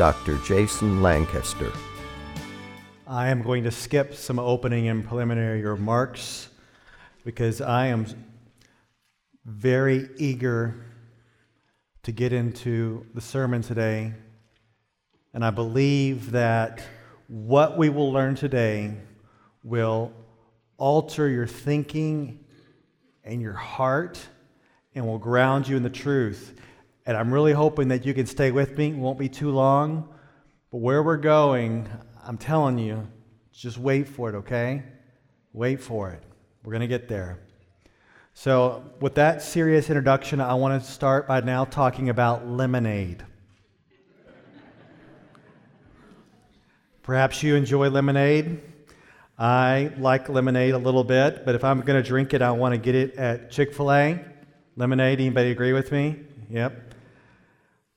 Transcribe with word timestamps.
Dr. 0.00 0.38
Jason 0.38 1.02
Lancaster. 1.02 1.70
I 3.06 3.28
am 3.28 3.42
going 3.42 3.64
to 3.64 3.70
skip 3.70 4.14
some 4.14 4.38
opening 4.38 4.88
and 4.88 5.06
preliminary 5.06 5.60
remarks 5.60 6.48
because 7.22 7.60
I 7.60 7.88
am 7.88 8.06
very 9.44 10.08
eager 10.16 10.86
to 12.04 12.12
get 12.12 12.32
into 12.32 13.04
the 13.12 13.20
sermon 13.20 13.60
today. 13.60 14.14
And 15.34 15.44
I 15.44 15.50
believe 15.50 16.30
that 16.30 16.82
what 17.26 17.76
we 17.76 17.90
will 17.90 18.10
learn 18.10 18.36
today 18.36 18.94
will 19.62 20.14
alter 20.78 21.28
your 21.28 21.46
thinking 21.46 22.42
and 23.22 23.42
your 23.42 23.52
heart 23.52 24.18
and 24.94 25.06
will 25.06 25.18
ground 25.18 25.68
you 25.68 25.76
in 25.76 25.82
the 25.82 25.90
truth. 25.90 26.58
And 27.10 27.16
I'm 27.16 27.34
really 27.34 27.52
hoping 27.52 27.88
that 27.88 28.06
you 28.06 28.14
can 28.14 28.24
stay 28.24 28.52
with 28.52 28.78
me. 28.78 28.90
It 28.90 28.96
won't 28.96 29.18
be 29.18 29.28
too 29.28 29.50
long. 29.50 30.08
But 30.70 30.78
where 30.78 31.02
we're 31.02 31.16
going, 31.16 31.88
I'm 32.24 32.38
telling 32.38 32.78
you, 32.78 33.04
just 33.52 33.78
wait 33.78 34.06
for 34.06 34.28
it, 34.28 34.36
okay? 34.36 34.84
Wait 35.52 35.80
for 35.80 36.10
it. 36.10 36.22
We're 36.62 36.70
going 36.70 36.82
to 36.82 36.86
get 36.86 37.08
there. 37.08 37.40
So, 38.32 38.84
with 39.00 39.16
that 39.16 39.42
serious 39.42 39.90
introduction, 39.90 40.40
I 40.40 40.54
want 40.54 40.80
to 40.80 40.88
start 40.88 41.26
by 41.26 41.40
now 41.40 41.64
talking 41.64 42.10
about 42.10 42.46
lemonade. 42.46 43.24
Perhaps 47.02 47.42
you 47.42 47.56
enjoy 47.56 47.90
lemonade. 47.90 48.60
I 49.36 49.90
like 49.98 50.28
lemonade 50.28 50.74
a 50.74 50.78
little 50.78 51.02
bit, 51.02 51.44
but 51.44 51.56
if 51.56 51.64
I'm 51.64 51.80
going 51.80 52.00
to 52.00 52.08
drink 52.08 52.34
it, 52.34 52.40
I 52.40 52.52
want 52.52 52.72
to 52.74 52.78
get 52.78 52.94
it 52.94 53.16
at 53.16 53.50
Chick-fil-A. 53.50 54.24
Lemonade, 54.76 55.18
anybody 55.18 55.50
agree 55.50 55.72
with 55.72 55.90
me? 55.90 56.14
Yep. 56.50 56.89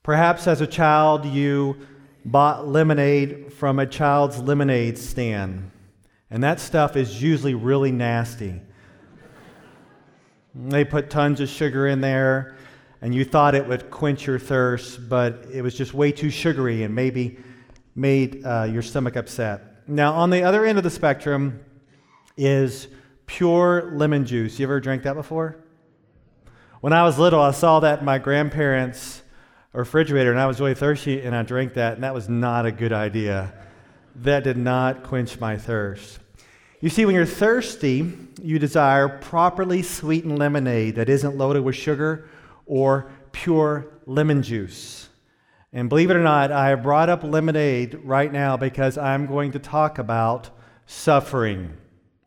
Perhaps 0.03 0.47
as 0.47 0.59
a 0.59 0.67
child 0.67 1.25
you 1.25 1.77
bought 2.25 2.67
lemonade 2.67 3.53
from 3.53 3.79
a 3.79 3.85
child's 3.85 4.37
lemonade 4.37 4.97
stand, 4.97 5.71
and 6.29 6.43
that 6.43 6.59
stuff 6.59 6.97
is 6.97 7.21
usually 7.21 7.53
really 7.53 7.91
nasty. 7.91 8.61
They 10.53 10.83
put 10.85 11.09
tons 11.09 11.39
of 11.39 11.47
sugar 11.47 11.87
in 11.87 12.01
there, 12.01 12.57
and 13.01 13.15
you 13.15 13.25
thought 13.25 13.55
it 13.55 13.67
would 13.67 13.89
quench 13.89 14.27
your 14.27 14.39
thirst, 14.39 15.09
but 15.09 15.45
it 15.51 15.61
was 15.61 15.73
just 15.73 15.93
way 15.93 16.11
too 16.11 16.29
sugary 16.29 16.83
and 16.83 16.93
maybe 16.93 17.37
made 17.95 18.45
uh, 18.45 18.63
your 18.63 18.81
stomach 18.81 19.15
upset. 19.15 19.87
Now, 19.87 20.13
on 20.13 20.29
the 20.29 20.43
other 20.43 20.65
end 20.65 20.77
of 20.77 20.83
the 20.83 20.89
spectrum 20.89 21.61
is 22.37 22.87
pure 23.25 23.91
lemon 23.93 24.25
juice. 24.25 24.59
You 24.59 24.65
ever 24.65 24.79
drank 24.79 25.03
that 25.03 25.15
before? 25.15 25.63
When 26.81 26.93
I 26.93 27.03
was 27.03 27.17
little, 27.17 27.41
I 27.41 27.51
saw 27.51 27.79
that 27.79 28.03
my 28.03 28.17
grandparents' 28.17 29.22
refrigerator, 29.73 30.31
and 30.31 30.39
I 30.39 30.45
was 30.45 30.59
really 30.59 30.75
thirsty, 30.75 31.21
and 31.21 31.35
I 31.35 31.43
drank 31.43 31.73
that, 31.73 31.93
and 31.93 32.03
that 32.03 32.13
was 32.13 32.29
not 32.29 32.65
a 32.65 32.71
good 32.71 32.93
idea. 32.93 33.53
That 34.17 34.43
did 34.43 34.57
not 34.57 35.03
quench 35.03 35.39
my 35.39 35.57
thirst. 35.57 36.19
You 36.79 36.89
see, 36.89 37.05
when 37.05 37.15
you're 37.15 37.25
thirsty, 37.25 38.13
you 38.41 38.59
desire 38.59 39.07
properly 39.07 39.81
sweetened 39.81 40.37
lemonade 40.37 40.95
that 40.95 41.09
isn't 41.09 41.37
loaded 41.37 41.63
with 41.63 41.75
sugar 41.75 42.27
or 42.65 43.09
pure 43.31 43.87
lemon 44.05 44.43
juice. 44.43 45.09
And 45.71 45.89
believe 45.89 46.11
it 46.11 46.15
or 46.15 46.21
not, 46.23 46.51
I 46.51 46.69
have 46.69 46.83
brought 46.83 47.09
up 47.09 47.23
lemonade 47.23 47.95
right 48.03 48.31
now 48.31 48.57
because 48.57 48.97
I'm 48.97 49.25
going 49.25 49.53
to 49.53 49.59
talk 49.59 49.97
about 49.97 50.51
suffering. 50.85 51.75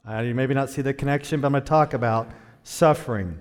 Uh, 0.08 0.20
you 0.20 0.34
maybe 0.34 0.54
not 0.54 0.70
see 0.70 0.82
the 0.82 0.94
connection, 0.94 1.40
but 1.40 1.48
I'm 1.48 1.52
going 1.52 1.62
to 1.62 1.68
talk 1.68 1.94
about 1.94 2.30
suffering. 2.64 3.38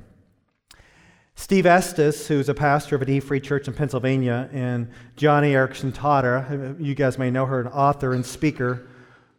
Steve 1.36 1.66
Estes, 1.66 2.28
who's 2.28 2.50
a 2.50 2.54
pastor 2.54 2.96
of 2.96 3.02
an 3.02 3.10
E 3.10 3.20
Free 3.20 3.40
Church 3.40 3.68
in 3.68 3.74
Pennsylvania, 3.74 4.50
and 4.52 4.90
Joni 5.18 5.52
Eareckson 5.52 5.94
Tada, 5.94 6.82
you 6.84 6.96
guys 6.96 7.18
may 7.18 7.30
know 7.30 7.46
her, 7.46 7.60
an 7.60 7.68
author 7.68 8.14
and 8.14 8.26
speaker 8.26 8.88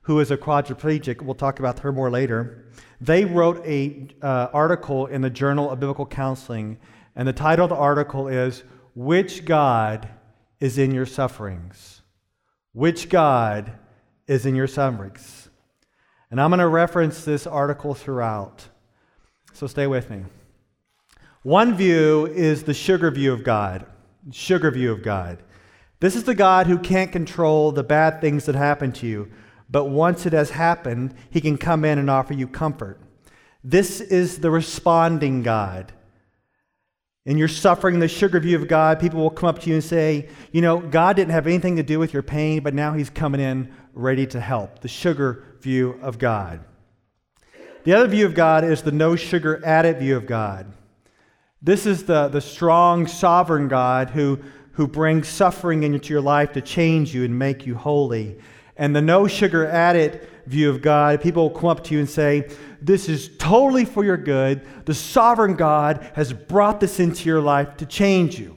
who 0.02 0.20
is 0.20 0.30
a 0.30 0.36
quadriplegic. 0.36 1.22
We'll 1.22 1.34
talk 1.34 1.58
about 1.58 1.80
her 1.80 1.92
more 1.92 2.10
later. 2.10 2.66
They 3.00 3.24
wrote 3.24 3.64
an 3.66 4.12
uh, 4.22 4.48
article 4.52 5.06
in 5.06 5.22
the 5.22 5.30
Journal 5.30 5.70
of 5.70 5.80
Biblical 5.80 6.06
Counseling, 6.06 6.78
and 7.16 7.26
the 7.26 7.32
title 7.32 7.64
of 7.64 7.70
the 7.70 7.76
article 7.76 8.28
is 8.28 8.62
Which 8.94 9.44
God 9.44 10.08
is 10.60 10.78
in 10.78 10.92
Your 10.92 11.06
Sufferings? 11.06 12.02
Which 12.76 13.08
God 13.08 13.72
is 14.26 14.44
in 14.44 14.54
your 14.54 14.66
sufferings? 14.66 15.48
And 16.30 16.38
I'm 16.38 16.50
going 16.50 16.60
to 16.60 16.68
reference 16.68 17.24
this 17.24 17.46
article 17.46 17.94
throughout. 17.94 18.68
So 19.54 19.66
stay 19.66 19.86
with 19.86 20.10
me. 20.10 20.24
One 21.46 21.76
view 21.76 22.26
is 22.26 22.64
the 22.64 22.74
sugar 22.74 23.08
view 23.08 23.32
of 23.32 23.44
God. 23.44 23.86
Sugar 24.32 24.68
view 24.72 24.90
of 24.90 25.04
God. 25.04 25.44
This 26.00 26.16
is 26.16 26.24
the 26.24 26.34
God 26.34 26.66
who 26.66 26.76
can't 26.76 27.12
control 27.12 27.70
the 27.70 27.84
bad 27.84 28.20
things 28.20 28.46
that 28.46 28.56
happen 28.56 28.90
to 28.94 29.06
you, 29.06 29.30
but 29.70 29.84
once 29.84 30.26
it 30.26 30.32
has 30.32 30.50
happened, 30.50 31.14
he 31.30 31.40
can 31.40 31.56
come 31.56 31.84
in 31.84 32.00
and 32.00 32.10
offer 32.10 32.34
you 32.34 32.48
comfort. 32.48 33.00
This 33.62 34.00
is 34.00 34.40
the 34.40 34.50
responding 34.50 35.44
God. 35.44 35.92
In 37.24 37.38
your 37.38 37.46
suffering, 37.46 38.00
the 38.00 38.08
sugar 38.08 38.40
view 38.40 38.56
of 38.60 38.66
God, 38.66 38.98
people 38.98 39.20
will 39.20 39.30
come 39.30 39.48
up 39.48 39.60
to 39.60 39.68
you 39.68 39.76
and 39.76 39.84
say, 39.84 40.28
You 40.50 40.62
know, 40.62 40.80
God 40.80 41.14
didn't 41.14 41.30
have 41.30 41.46
anything 41.46 41.76
to 41.76 41.84
do 41.84 42.00
with 42.00 42.12
your 42.12 42.24
pain, 42.24 42.60
but 42.64 42.74
now 42.74 42.94
he's 42.94 43.08
coming 43.08 43.40
in 43.40 43.72
ready 43.94 44.26
to 44.26 44.40
help. 44.40 44.80
The 44.80 44.88
sugar 44.88 45.44
view 45.60 45.96
of 46.02 46.18
God. 46.18 46.64
The 47.84 47.92
other 47.92 48.08
view 48.08 48.26
of 48.26 48.34
God 48.34 48.64
is 48.64 48.82
the 48.82 48.90
no 48.90 49.14
sugar 49.14 49.64
added 49.64 50.00
view 50.00 50.16
of 50.16 50.26
God. 50.26 50.72
This 51.62 51.86
is 51.86 52.04
the, 52.04 52.28
the 52.28 52.40
strong, 52.40 53.06
sovereign 53.06 53.68
God 53.68 54.10
who, 54.10 54.40
who 54.72 54.86
brings 54.86 55.28
suffering 55.28 55.82
into 55.82 56.12
your 56.12 56.20
life 56.20 56.52
to 56.52 56.60
change 56.60 57.14
you 57.14 57.24
and 57.24 57.38
make 57.38 57.66
you 57.66 57.74
holy. 57.74 58.38
And 58.76 58.94
the 58.94 59.02
no 59.02 59.26
sugar 59.26 59.66
added 59.66 60.28
view 60.46 60.68
of 60.70 60.82
God, 60.82 61.20
people 61.20 61.44
will 61.48 61.58
come 61.58 61.70
up 61.70 61.84
to 61.84 61.94
you 61.94 62.00
and 62.00 62.08
say, 62.08 62.50
This 62.82 63.08
is 63.08 63.36
totally 63.38 63.84
for 63.84 64.04
your 64.04 64.18
good. 64.18 64.66
The 64.84 64.94
sovereign 64.94 65.56
God 65.56 66.10
has 66.14 66.32
brought 66.32 66.80
this 66.80 67.00
into 67.00 67.28
your 67.28 67.40
life 67.40 67.78
to 67.78 67.86
change 67.86 68.38
you. 68.38 68.56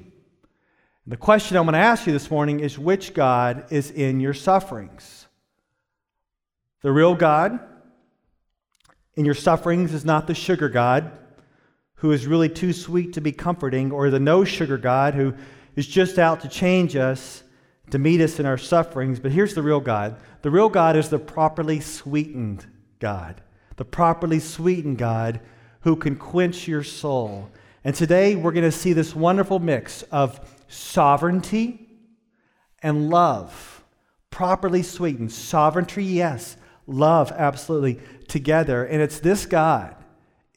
The 1.07 1.17
question 1.17 1.57
I'm 1.57 1.63
going 1.63 1.73
to 1.73 1.79
ask 1.79 2.05
you 2.05 2.13
this 2.13 2.29
morning 2.29 2.59
is 2.59 2.77
which 2.77 3.13
God 3.13 3.65
is 3.71 3.89
in 3.89 4.19
your 4.19 4.33
sufferings? 4.33 5.25
The 6.81 6.91
real 6.91 7.15
God 7.15 7.59
in 9.15 9.25
your 9.25 9.33
sufferings 9.33 9.93
is 9.93 10.05
not 10.05 10.27
the 10.27 10.35
sugar 10.35 10.69
God 10.69 11.11
who 11.99 12.11
is 12.11 12.27
really 12.27 12.49
too 12.49 12.73
sweet 12.73 13.13
to 13.13 13.21
be 13.21 13.31
comforting, 13.31 13.91
or 13.91 14.09
the 14.09 14.19
no 14.19 14.43
sugar 14.43 14.77
God 14.77 15.13
who 15.13 15.33
is 15.75 15.85
just 15.85 16.17
out 16.17 16.41
to 16.41 16.47
change 16.47 16.95
us, 16.95 17.43
to 17.91 17.99
meet 17.99 18.21
us 18.21 18.39
in 18.39 18.45
our 18.45 18.57
sufferings. 18.57 19.19
But 19.19 19.31
here's 19.31 19.53
the 19.53 19.61
real 19.61 19.79
God 19.79 20.17
the 20.41 20.51
real 20.51 20.69
God 20.69 20.95
is 20.95 21.09
the 21.09 21.19
properly 21.19 21.81
sweetened 21.81 22.65
God, 22.99 23.41
the 23.75 23.85
properly 23.85 24.39
sweetened 24.39 24.97
God 24.97 25.41
who 25.81 25.95
can 25.95 26.15
quench 26.15 26.67
your 26.67 26.83
soul. 26.83 27.49
And 27.83 27.95
today 27.95 28.35
we're 28.35 28.51
going 28.51 28.63
to 28.63 28.71
see 28.71 28.93
this 28.93 29.15
wonderful 29.15 29.59
mix 29.59 30.03
of 30.03 30.39
sovereignty 30.67 31.87
and 32.81 33.09
love, 33.09 33.83
properly 34.29 34.83
sweetened. 34.83 35.31
Sovereignty, 35.31 36.03
yes. 36.03 36.55
Love, 36.87 37.31
absolutely, 37.33 37.99
together. 38.27 38.85
And 38.85 39.01
it's 39.01 39.19
this 39.19 39.45
God, 39.45 39.95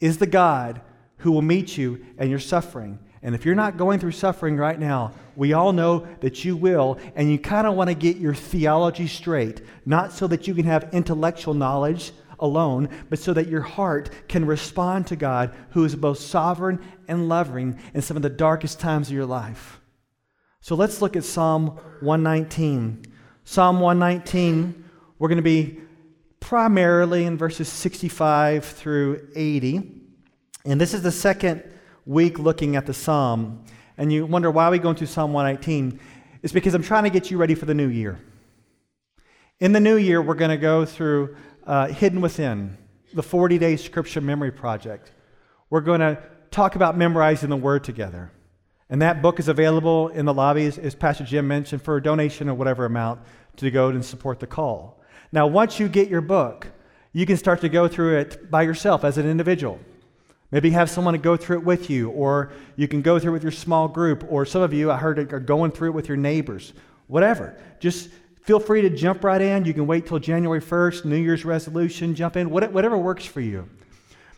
is 0.01 0.19
the 0.19 0.27
God 0.27 0.81
who 1.23 1.33
will 1.33 1.43
meet 1.43 1.77
you 1.79 2.05
and 2.19 2.29
your 2.29 2.39
suffering. 2.39 2.99
And 3.23 3.35
if 3.35 3.45
you're 3.45 3.55
not 3.55 3.77
going 3.77 4.01
through 4.01 4.13
suffering 4.13 4.57
right 4.57 4.79
now, 4.79 5.13
we 5.37 5.53
all 5.53 5.73
know 5.73 6.01
that 6.21 6.45
you 6.45 6.57
will, 6.57 6.99
and 7.15 7.31
you 7.31 7.39
kind 7.39 7.67
of 7.67 7.75
want 7.75 7.89
to 7.89 7.95
get 7.95 8.17
your 8.17 8.35
theology 8.35 9.07
straight, 9.07 9.63
not 9.87 10.13
so 10.13 10.27
that 10.27 10.49
you 10.49 10.55
can 10.55 10.65
have 10.65 10.93
intellectual 10.93 11.55
knowledge 11.55 12.13
alone, 12.41 12.89
but 13.09 13.21
so 13.21 13.33
that 13.33 13.47
your 13.47 13.61
heart 13.61 14.11
can 14.29 14.45
respond 14.45 15.07
to 15.07 15.17
God, 15.17 15.55
who 15.71 15.85
is 15.85 15.95
both 15.95 16.19
sovereign 16.19 16.81
and 17.07 17.29
loving 17.29 17.79
in 17.95 18.03
some 18.03 18.17
of 18.17 18.25
the 18.25 18.29
darkest 18.29 18.81
times 18.81 19.07
of 19.07 19.15
your 19.15 19.27
life. 19.27 19.81
So 20.61 20.75
let's 20.75 21.01
look 21.01 21.15
at 21.15 21.23
Psalm 21.23 21.69
119. 22.01 23.05
Psalm 23.45 23.79
119, 23.79 24.85
we're 25.21 25.29
going 25.29 25.37
to 25.37 25.43
be 25.43 25.79
primarily 26.41 27.25
in 27.25 27.39
verses 27.39 27.69
65 27.69 28.65
through 28.65 29.29
80. 29.37 30.02
And 30.65 30.81
this 30.81 30.95
is 30.95 31.03
the 31.03 31.13
second 31.13 31.63
week 32.07 32.39
looking 32.39 32.77
at 32.77 32.87
the 32.87 32.95
psalm. 32.95 33.65
And 33.99 34.13
you 34.13 34.27
wonder 34.27 34.51
why 34.51 34.67
are 34.67 34.71
we 34.71 34.79
going 34.79 34.97
through 34.97 35.09
Psalm 35.09 35.33
119? 35.33 35.99
It's 36.43 36.53
because 36.53 36.75
I'm 36.75 36.83
trying 36.83 37.05
to 37.05 37.11
get 37.11 37.31
you 37.31 37.39
ready 37.39 37.55
for 37.55 37.67
the 37.67 37.75
new 37.75 37.89
year. 37.89 38.21
In 39.61 39.73
the 39.73 39.81
new 39.81 39.97
year, 39.97 40.21
we're 40.21 40.35
going 40.35 40.51
to 40.51 40.57
go 40.57 40.85
through 40.85 41.37
uh, 41.67 41.89
Hidden 41.89 42.21
Within, 42.21 42.77
the 43.15 43.23
40 43.23 43.59
day 43.59 43.77
scripture 43.77 44.21
memory 44.21 44.51
project. 44.51 45.13
We're 45.71 45.81
going 45.81 46.01
to 46.01 46.21
talk 46.51 46.77
about 46.77 46.97
memorizing 46.97 47.51
the 47.51 47.57
word 47.57 47.85
together. 47.85 48.31
And 48.91 49.01
that 49.01 49.23
book 49.23 49.39
is 49.41 49.49
available 49.49 50.09
in 50.09 50.27
the 50.27 50.35
lobbies, 50.35 50.79
as 50.79 50.95
Pastor 50.95 51.25
Jim 51.25 51.49
mentioned, 51.49 51.83
for 51.83 51.97
a 51.97 52.03
donation 52.03 52.49
or 52.49 52.55
whatever 52.55 52.85
amount 52.85 53.21
to 53.57 53.71
go 53.71 53.89
and 53.89 54.05
support 54.05 54.39
the 54.39 54.47
call. 54.47 55.01
Now, 55.33 55.47
once 55.47 55.81
you 55.81 55.89
get 55.89 56.09
your 56.09 56.21
book, 56.21 56.67
you 57.13 57.25
can 57.25 57.37
start 57.37 57.61
to 57.63 57.69
go 57.69 57.89
through 57.89 58.19
it 58.19 58.51
by 58.51 58.63
yourself 58.63 59.05
as 59.05 59.17
an 59.17 59.29
individual. 59.29 59.79
Maybe 60.53 60.71
have 60.71 60.91
someone 60.91 61.15
to 61.15 61.19
go 61.19 61.37
through 61.37 61.59
it 61.59 61.65
with 61.65 61.89
you, 61.91 62.11
or 62.11 62.53
you 62.77 62.87
can 62.87 63.01
go 63.01 63.19
through 63.19 63.33
it 63.33 63.35
with 63.35 63.43
your 63.43 63.53
small 63.53 63.89
group, 63.89 64.25
or 64.29 64.45
some 64.45 64.61
of 64.61 64.73
you, 64.73 64.93
I 64.93 64.99
heard, 64.99 65.33
are 65.33 65.41
going 65.41 65.73
through 65.73 65.89
it 65.89 65.95
with 65.95 66.09
your 66.09 66.19
neighbors. 66.19 66.75
Whatever. 67.07 67.57
Just 67.81 68.11
feel 68.43 68.61
free 68.61 68.83
to 68.83 68.91
jump 68.91 69.25
right 69.25 69.41
in. 69.41 69.65
You 69.65 69.73
can 69.73 69.87
wait 69.87 70.07
till 70.07 70.19
January 70.19 70.61
1st, 70.61 71.07
New 71.07 71.17
Year's 71.17 71.45
resolution, 71.45 72.15
jump 72.15 72.37
in, 72.37 72.51
whatever 72.51 72.99
works 72.99 73.25
for 73.25 73.41
you. 73.41 73.69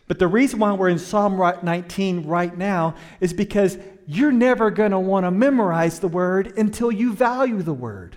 But 0.07 0.19
the 0.19 0.27
reason 0.27 0.59
why 0.59 0.71
we're 0.71 0.89
in 0.89 0.99
Psalm 0.99 1.37
19 1.63 2.25
right 2.25 2.55
now 2.57 2.95
is 3.19 3.33
because 3.33 3.77
you're 4.07 4.31
never 4.31 4.69
going 4.69 4.91
to 4.91 4.99
want 4.99 5.25
to 5.25 5.31
memorize 5.31 5.99
the 5.99 6.07
word 6.07 6.57
until 6.57 6.91
you 6.91 7.11
value 7.11 7.61
the 7.61 7.73
word. 7.73 8.15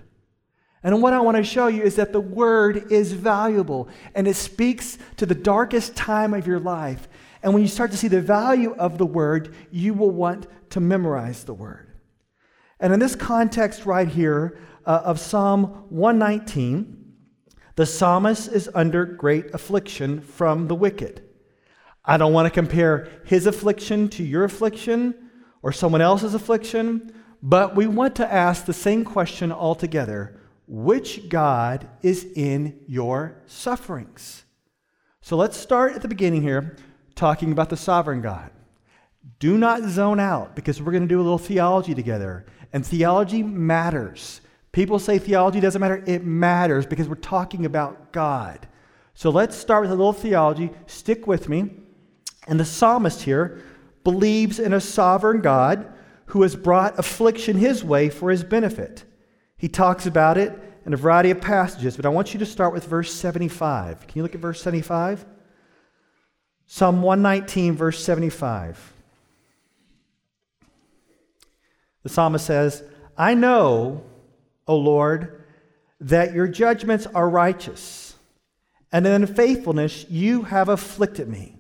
And 0.83 1.03
what 1.03 1.15
I 1.15 1.21
want 1.21 1.37
to 1.39 1.43
show 1.43 1.67
you 1.67 1.83
is 1.83 1.97
that 1.97 2.13
the 2.13 2.21
word 2.21 2.93
is 2.93 3.13
valuable 3.13 3.89
and 4.15 4.29
it 4.29 4.37
speaks 4.37 4.99
to 5.17 5.27
the 5.27 5.35
darkest 5.35 5.97
time 5.97 6.35
of 6.35 6.47
your 6.47 6.61
life. 6.61 7.09
And 7.43 7.53
when 7.53 7.63
you 7.63 7.69
start 7.69 7.91
to 7.93 7.97
see 7.97 8.09
the 8.09 8.21
value 8.21 8.75
of 8.75 8.99
the 8.99 9.07
word, 9.07 9.55
you 9.71 9.95
will 9.95 10.11
want 10.11 10.47
to 10.71 10.81
memorize 10.81 11.45
the 11.45 11.55
word. 11.55 11.93
And 12.81 12.93
in 12.93 13.01
this 13.01 13.15
context 13.17 13.87
right 13.87 14.09
here 14.09 14.59
uh, 14.87 15.03
of 15.05 15.19
Psalm 15.19 15.87
119, 15.89 17.15
the 17.77 17.87
psalmist 17.87 18.49
is 18.49 18.69
under 18.75 19.05
great 19.05 19.55
affliction 19.55 20.21
from 20.21 20.69
the 20.69 20.75
wicked. 20.75 21.23
I 22.05 22.17
don't 22.17 22.33
want 22.33 22.47
to 22.47 22.51
compare 22.51 23.09
his 23.25 23.47
affliction 23.47 24.09
to 24.11 24.25
your 24.25 24.45
affliction 24.45 25.15
or 25.63 25.73
someone 25.73 26.01
else's 26.01 26.35
affliction, 26.35 27.13
but 27.43 27.77
we 27.77 27.87
want 27.87 28.17
to 28.17 28.33
ask 28.33 28.65
the 28.65 28.73
same 28.73 29.05
question 29.05 29.53
altogether 29.53 30.41
which 30.69 31.31
God 31.31 31.89
is 32.03 32.27
in 32.37 32.81
your 32.87 33.43
sufferings? 33.47 34.45
So 35.23 35.37
let's 35.37 35.57
start 35.57 35.95
at 35.95 36.03
the 36.03 36.09
beginning 36.09 36.43
here, 36.43 36.77
talking 37.19 37.53
about 37.53 37.69
the 37.69 37.77
sovereign 37.77 38.23
God. 38.23 38.51
Do 39.41 39.59
not 39.59 39.83
zone 39.83 40.21
out 40.21 40.55
because 40.55 40.81
we're 40.81 40.93
going 40.93 41.03
to 41.03 41.09
do 41.09 41.21
a 41.21 41.23
little 41.23 41.39
theology 41.39 41.95
together. 41.95 42.47
And 42.73 42.87
theology 42.87 43.43
matters. 43.43 44.41
People 44.73 44.99
say 44.99 45.19
theology 45.19 45.61
doesn't 45.61 45.81
matter. 45.81 46.03
It 46.07 46.25
matters 46.25 46.87
because 46.87 47.09
we're 47.09 47.17
talking 47.17 47.67
about 47.67 48.13
God. 48.13 48.67
So 49.15 49.31
let's 49.31 49.57
start 49.57 49.83
with 49.83 49.91
a 49.91 49.97
little 49.97 50.13
theology. 50.13 50.71
Stick 50.87 51.27
with 51.27 51.49
me. 51.49 51.71
And 52.47 52.59
the 52.59 52.65
psalmist 52.65 53.23
here 53.23 53.63
believes 54.05 54.59
in 54.59 54.73
a 54.73 54.81
sovereign 54.81 55.41
God 55.41 55.93
who 56.27 56.43
has 56.43 56.55
brought 56.55 56.99
affliction 56.99 57.57
his 57.57 57.83
way 57.83 58.09
for 58.11 58.31
his 58.31 58.45
benefit. 58.45 59.05
He 59.57 59.69
talks 59.69 60.07
about 60.07 60.39
it 60.39 60.57
in 60.87 60.95
a 60.95 60.97
variety 60.97 61.31
of 61.31 61.41
passages, 61.41 61.97
but 61.97 62.07
I 62.07 62.11
want 62.11 62.33
you 62.33 62.39
to 62.39 62.47
start 62.47 62.73
with 62.73 62.85
verse 62.85 63.13
75. 63.13 64.07
Can 64.07 64.19
you 64.19 64.23
look 64.23 64.35
at 64.35 64.41
verse 64.41 64.63
75? 64.63 65.27
Psalm 66.71 67.01
119, 67.01 67.77
verse 67.77 68.05
75. 68.05 68.93
The 72.03 72.09
psalmist 72.11 72.45
says, 72.45 72.85
I 73.17 73.33
know, 73.33 74.05
O 74.67 74.77
Lord, 74.77 75.45
that 75.99 76.35
your 76.35 76.47
judgments 76.47 77.07
are 77.07 77.29
righteous, 77.29 78.15
and 78.93 79.07
in 79.07 79.27
faithfulness 79.27 80.05
you 80.11 80.43
have 80.43 80.69
afflicted 80.69 81.27
me. 81.27 81.57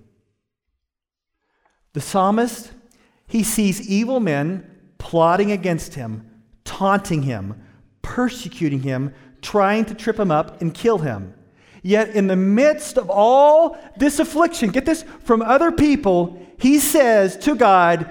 The 1.94 2.02
psalmist, 2.02 2.70
he 3.26 3.42
sees 3.42 3.88
evil 3.88 4.20
men 4.20 4.70
plotting 4.98 5.50
against 5.50 5.94
him, 5.94 6.30
taunting 6.64 7.22
him, 7.22 7.62
persecuting 8.02 8.82
him, 8.82 9.14
trying 9.40 9.86
to 9.86 9.94
trip 9.94 10.18
him 10.18 10.30
up 10.30 10.60
and 10.60 10.74
kill 10.74 10.98
him. 10.98 11.32
Yet, 11.82 12.10
in 12.10 12.26
the 12.26 12.36
midst 12.36 12.98
of 12.98 13.10
all 13.10 13.78
this 13.96 14.18
affliction, 14.18 14.70
get 14.70 14.84
this 14.84 15.04
from 15.24 15.42
other 15.42 15.70
people, 15.70 16.44
he 16.58 16.78
says 16.78 17.36
to 17.38 17.54
God, 17.54 18.10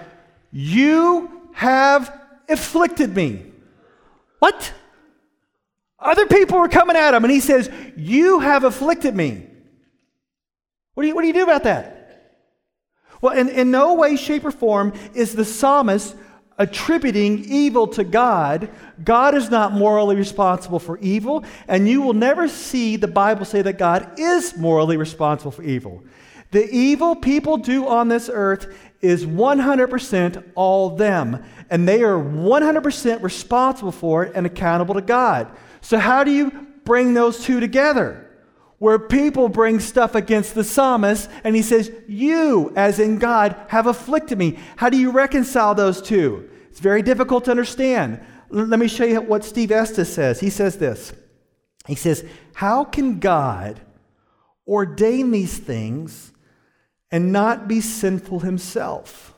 You 0.52 1.50
have 1.54 2.14
afflicted 2.48 3.16
me. 3.16 3.46
What? 4.40 4.74
Other 6.00 6.28
people 6.28 6.60
were 6.60 6.70
coming 6.70 6.96
at 6.96 7.14
him, 7.14 7.24
and 7.24 7.32
he 7.32 7.40
says, 7.40 7.70
You 7.96 8.40
have 8.40 8.64
afflicted 8.64 9.16
me. 9.16 9.48
What 10.94 11.04
do 11.04 11.10
you, 11.10 11.16
what 11.16 11.22
do, 11.22 11.28
you 11.28 11.34
do 11.34 11.44
about 11.44 11.64
that? 11.64 11.98
Well, 13.22 13.38
in, 13.38 13.50
in 13.50 13.72
no 13.72 13.96
way, 13.96 14.16
shape, 14.16 14.46
or 14.46 14.52
form 14.52 14.94
is 15.14 15.34
the 15.34 15.46
psalmist 15.46 16.16
attributing 16.58 17.46
evil 17.46 17.88
to 17.88 18.04
God. 18.04 18.70
God 19.04 19.36
is 19.36 19.50
not 19.50 19.74
morally 19.74 20.16
responsible 20.16 20.80
for 20.80 20.98
evil, 21.00 21.46
and 21.68 21.88
you 21.88 22.02
will 22.02 22.14
never 22.14 22.48
see 22.48 22.96
the 22.96 23.08
Bible 23.08 23.46
say 23.46 23.62
that 23.62 23.78
God 23.78 24.20
is 24.20 24.58
morally 24.58 24.98
responsible 24.98 25.52
for 25.52 25.64
evil. 25.64 26.04
The 26.52 26.70
evil 26.70 27.16
people 27.16 27.58
do 27.58 27.88
on 27.88 28.08
this 28.08 28.30
earth 28.32 28.76
is 29.02 29.26
100% 29.26 30.44
all 30.56 30.96
them, 30.96 31.44
and 31.70 31.88
they 31.88 32.04
are 32.04 32.18
100% 32.18 33.22
responsible 33.22 33.92
for 33.92 34.24
it 34.24 34.32
and 34.34 34.46
accountable 34.46 34.96
to 34.96 35.02
God. 35.02 35.52
So, 35.82 36.00
how 36.00 36.24
do 36.24 36.32
you 36.32 36.52
bring 36.84 37.14
those 37.14 37.44
two 37.44 37.60
together? 37.60 38.27
Where 38.80 39.00
people 39.00 39.50
bring 39.50 39.80
stuff 39.80 40.14
against 40.14 40.54
the 40.54 40.64
psalmist, 40.64 41.30
and 41.44 41.56
he 41.56 41.62
says, 41.62 41.92
You, 42.08 42.72
as 42.76 43.00
in 43.00 43.18
God, 43.18 43.56
have 43.70 43.88
afflicted 43.88 44.38
me. 44.38 44.60
How 44.76 44.90
do 44.90 44.98
you 44.98 45.12
reconcile 45.12 45.74
those 45.74 46.02
two? 46.02 46.50
It's 46.70 46.80
very 46.80 47.02
difficult 47.02 47.46
to 47.46 47.52
understand. 47.52 48.24
Let 48.50 48.80
me 48.80 48.88
show 48.88 49.04
you 49.04 49.20
what 49.22 49.44
Steve 49.44 49.72
Estes 49.72 50.14
says. 50.14 50.40
He 50.40 50.50
says 50.50 50.78
this 50.78 51.14
He 51.88 51.96
says, 51.96 52.24
How 52.54 52.84
can 52.84 53.20
God 53.20 53.82
ordain 54.68 55.32
these 55.32 55.58
things 55.58 56.32
and 57.12 57.32
not 57.32 57.68
be 57.68 57.82
sinful 57.82 58.42
himself? 58.42 59.34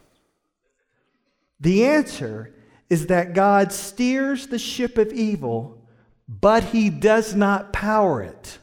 The 1.61 1.85
answer 1.85 2.53
is 2.89 3.07
that 3.07 3.33
God 3.33 3.71
steers 3.71 4.47
the 4.47 4.59
ship 4.59 4.97
of 4.97 5.13
evil, 5.13 5.85
but 6.27 6.65
he 6.65 6.89
does 6.89 7.35
not 7.35 7.71
power 7.71 8.21
it. 8.21 8.57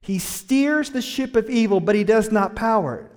He 0.00 0.18
steers 0.18 0.90
the 0.90 1.02
ship 1.02 1.36
of 1.36 1.50
evil, 1.50 1.80
but 1.80 1.94
he 1.94 2.04
does 2.04 2.32
not 2.32 2.56
power 2.56 2.96
it. 2.96 3.10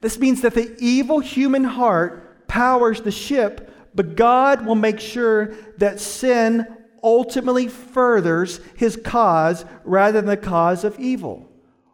This 0.00 0.18
means 0.18 0.42
that 0.42 0.54
the 0.54 0.76
evil 0.78 1.20
human 1.20 1.64
heart 1.64 2.48
powers 2.48 3.00
the 3.00 3.10
ship, 3.10 3.72
but 3.94 4.16
God 4.16 4.66
will 4.66 4.74
make 4.74 5.00
sure 5.00 5.54
that 5.78 6.00
sin 6.00 6.66
ultimately 7.02 7.68
furthers 7.68 8.60
his 8.76 8.96
cause 8.96 9.64
rather 9.84 10.20
than 10.20 10.26
the 10.26 10.36
cause 10.36 10.84
of 10.84 10.98
evil. 10.98 11.48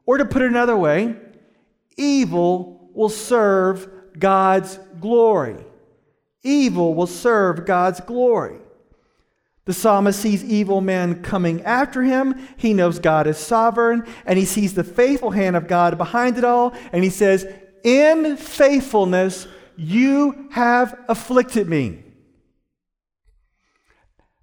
Or 0.07 0.19
to 0.19 0.25
put 0.25 0.43
it 0.43 0.51
another 0.51 0.77
way, 0.77 1.17
evil 1.97 2.91
will 2.95 3.09
serve 3.09 3.89
God's 4.19 4.79
glory. 5.01 5.57
Evil 6.43 6.95
will 6.95 7.07
serve 7.07 7.67
God's 7.67 8.01
glory. 8.01 8.59
The 9.69 9.75
psalmist 9.75 10.19
sees 10.19 10.43
evil 10.43 10.81
men 10.81 11.23
coming 11.23 11.63
after 11.63 12.03
him. 12.03 12.49
He 12.57 12.73
knows 12.73 12.99
God 12.99 13.27
is 13.27 13.37
sovereign, 13.37 14.07
and 14.25 14.39
he 14.39 14.47
sees 14.47 14.73
the 14.73 14.83
faithful 14.83 15.33
hand 15.33 15.57
of 15.57 15.69
God 15.69 15.99
behind 15.99 16.39
it 16.39 16.45
all. 16.45 16.73
And 16.91 17.05
he 17.05 17.11
says, 17.11 17.47
In 17.85 18.39
faithfulness, 18.39 19.47
you 19.77 20.49
have 20.53 20.99
afflicted 21.07 21.69
me. 21.69 22.03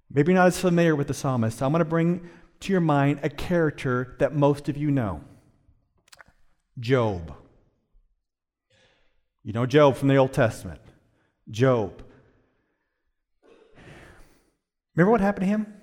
Maybe 0.08 0.32
not 0.32 0.46
as 0.46 0.60
familiar 0.60 0.94
with 0.94 1.08
the 1.08 1.14
psalmist. 1.14 1.60
I'm 1.60 1.72
going 1.72 1.80
to 1.80 1.84
bring 1.84 2.30
to 2.60 2.70
your 2.70 2.80
mind 2.80 3.18
a 3.24 3.28
character 3.28 4.14
that 4.20 4.32
most 4.32 4.68
of 4.68 4.76
you 4.76 4.92
know 4.92 5.24
Job. 6.78 7.34
You 9.42 9.52
know 9.54 9.66
Job 9.66 9.96
from 9.96 10.06
the 10.06 10.14
Old 10.18 10.32
Testament. 10.32 10.82
Job. 11.50 12.04
Remember 14.96 15.12
what 15.12 15.20
happened 15.20 15.44
to 15.44 15.48
him? 15.48 15.74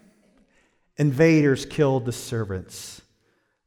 Invaders 0.97 1.65
killed 1.65 2.05
the 2.05 2.11
servants. 2.11 3.01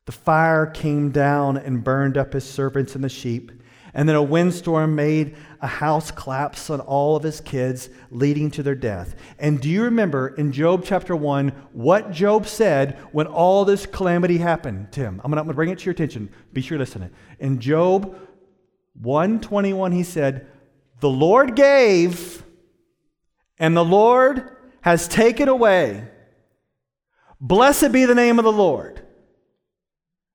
The 0.05 0.13
fire 0.13 0.67
came 0.67 1.11
down 1.11 1.57
and 1.57 1.83
burned 1.83 2.19
up 2.19 2.33
his 2.33 2.45
servants 2.45 2.95
and 2.95 3.03
the 3.03 3.09
sheep. 3.09 3.51
And 3.95 4.09
then 4.09 4.17
a 4.17 4.23
windstorm 4.23 4.95
made 4.95 5.37
a 5.63 5.67
house 5.67 6.11
collapse 6.11 6.69
on 6.69 6.81
all 6.81 7.17
of 7.17 7.23
his 7.23 7.41
kids, 7.41 7.89
leading 8.11 8.51
to 8.51 8.63
their 8.63 8.75
death. 8.75 9.17
And 9.39 9.61
do 9.61 9.71
you 9.71 9.85
remember 9.85 10.29
in 10.29 10.53
Job 10.53 10.85
chapter 10.85 11.17
1 11.17 11.49
what 11.73 12.11
Job 12.11 12.47
said 12.47 12.99
when 13.13 13.27
all 13.27 13.65
this 13.65 13.87
calamity 13.87 14.37
happened 14.37 14.93
to 14.93 15.01
him? 15.01 15.21
I'm 15.25 15.31
going 15.31 15.47
to 15.47 15.55
bring 15.55 15.71
it 15.71 15.79
to 15.79 15.85
your 15.87 15.93
attention. 15.93 16.29
Be 16.53 16.61
sure 16.61 16.77
to 16.77 16.83
listen. 16.83 17.11
In 17.39 17.59
Job 17.59 18.19
121, 19.01 19.93
he 19.93 20.03
said, 20.03 20.47
The 21.01 21.09
Lord 21.09 21.57
gave, 21.57 22.45
and 23.59 23.75
the 23.75 23.85
Lord 23.85 24.56
has 24.87 25.09
taken 25.09 25.49
away. 25.49 26.05
Blessed 27.41 27.91
be 27.91 28.05
the 28.05 28.15
name 28.15 28.39
of 28.39 28.45
the 28.45 28.53
Lord. 28.53 29.03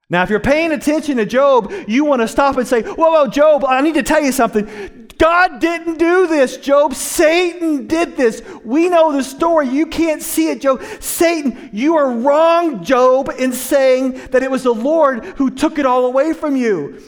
Now, 0.09 0.23
if 0.23 0.29
you're 0.29 0.41
paying 0.41 0.73
attention 0.73 1.15
to 1.17 1.25
Job, 1.25 1.71
you 1.87 2.03
want 2.03 2.21
to 2.21 2.27
stop 2.27 2.57
and 2.57 2.67
say, 2.67 2.81
Whoa, 2.81 3.11
whoa, 3.11 3.27
Job, 3.27 3.63
I 3.63 3.79
need 3.79 3.93
to 3.93 4.03
tell 4.03 4.21
you 4.21 4.33
something. 4.33 5.07
God 5.17 5.61
didn't 5.61 5.99
do 5.99 6.27
this, 6.27 6.57
Job. 6.57 6.95
Satan 6.95 7.87
did 7.87 8.17
this. 8.17 8.43
We 8.65 8.89
know 8.89 9.13
the 9.13 9.23
story. 9.23 9.69
You 9.69 9.85
can't 9.85 10.21
see 10.21 10.49
it, 10.49 10.59
Job. 10.59 10.83
Satan, 10.99 11.69
you 11.71 11.95
are 11.95 12.11
wrong, 12.11 12.83
Job, 12.83 13.31
in 13.39 13.53
saying 13.53 14.15
that 14.31 14.43
it 14.43 14.51
was 14.51 14.63
the 14.63 14.73
Lord 14.73 15.23
who 15.23 15.49
took 15.49 15.79
it 15.79 15.85
all 15.85 16.05
away 16.05 16.33
from 16.33 16.57
you. 16.57 17.01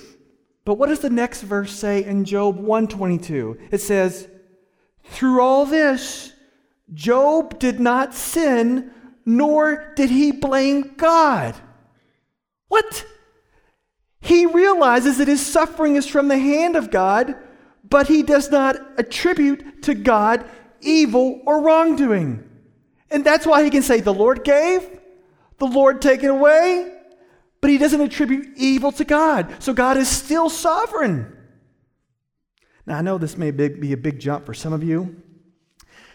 But 0.64 0.76
what 0.76 0.88
does 0.88 1.00
the 1.00 1.10
next 1.10 1.42
verse 1.42 1.74
say 1.74 2.06
in 2.06 2.24
Job 2.24 2.56
122? 2.56 3.68
It 3.70 3.82
says, 3.82 4.30
Through 5.04 5.42
all 5.42 5.66
this, 5.66 6.33
Job 6.94 7.60
did 7.60 7.80
not 7.80 8.14
sin, 8.14 8.92
nor 9.26 9.94
did 9.96 10.10
he 10.10 10.32
blame 10.32 10.96
God. 10.98 11.56
What? 12.68 13.06
He 14.20 14.46
realizes 14.46 15.18
that 15.18 15.28
his 15.28 15.46
suffering 15.46 15.96
is 15.96 16.08
from 16.08 16.28
the 16.28 16.38
hand 16.38 16.76
of 16.76 16.92
God, 16.92 17.36
but 17.90 18.08
he 18.08 18.24
does 18.24 18.50
not 18.52 18.78
attribute 18.98 19.84
to 19.84 19.94
God 19.94 20.46
evil 20.82 21.42
or 21.46 21.62
wrongdoing. 21.62 22.50
And 23.12 23.26
that's 23.26 23.46
why 23.46 23.64
he 23.64 23.70
can 23.70 23.84
say, 23.84 24.00
The 24.02 24.14
Lord 24.14 24.44
gave, 24.44 24.88
the 25.58 25.66
Lord 25.66 26.02
taken 26.02 26.30
away, 26.30 26.92
but 27.62 27.70
he 27.70 27.78
doesn't 27.78 28.02
attribute 28.02 28.58
evil 28.58 28.92
to 28.94 29.06
God. 29.06 29.54
So 29.60 29.74
God 29.74 29.98
is 29.98 30.10
still 30.10 30.50
sovereign. 30.50 31.38
Now, 32.86 32.98
I 32.98 33.02
know 33.02 33.18
this 33.18 33.38
may 33.38 33.52
be 33.52 33.94
a 33.94 33.98
big 33.98 34.20
jump 34.20 34.46
for 34.46 34.54
some 34.54 34.74
of 34.74 34.84
you. 34.84 35.22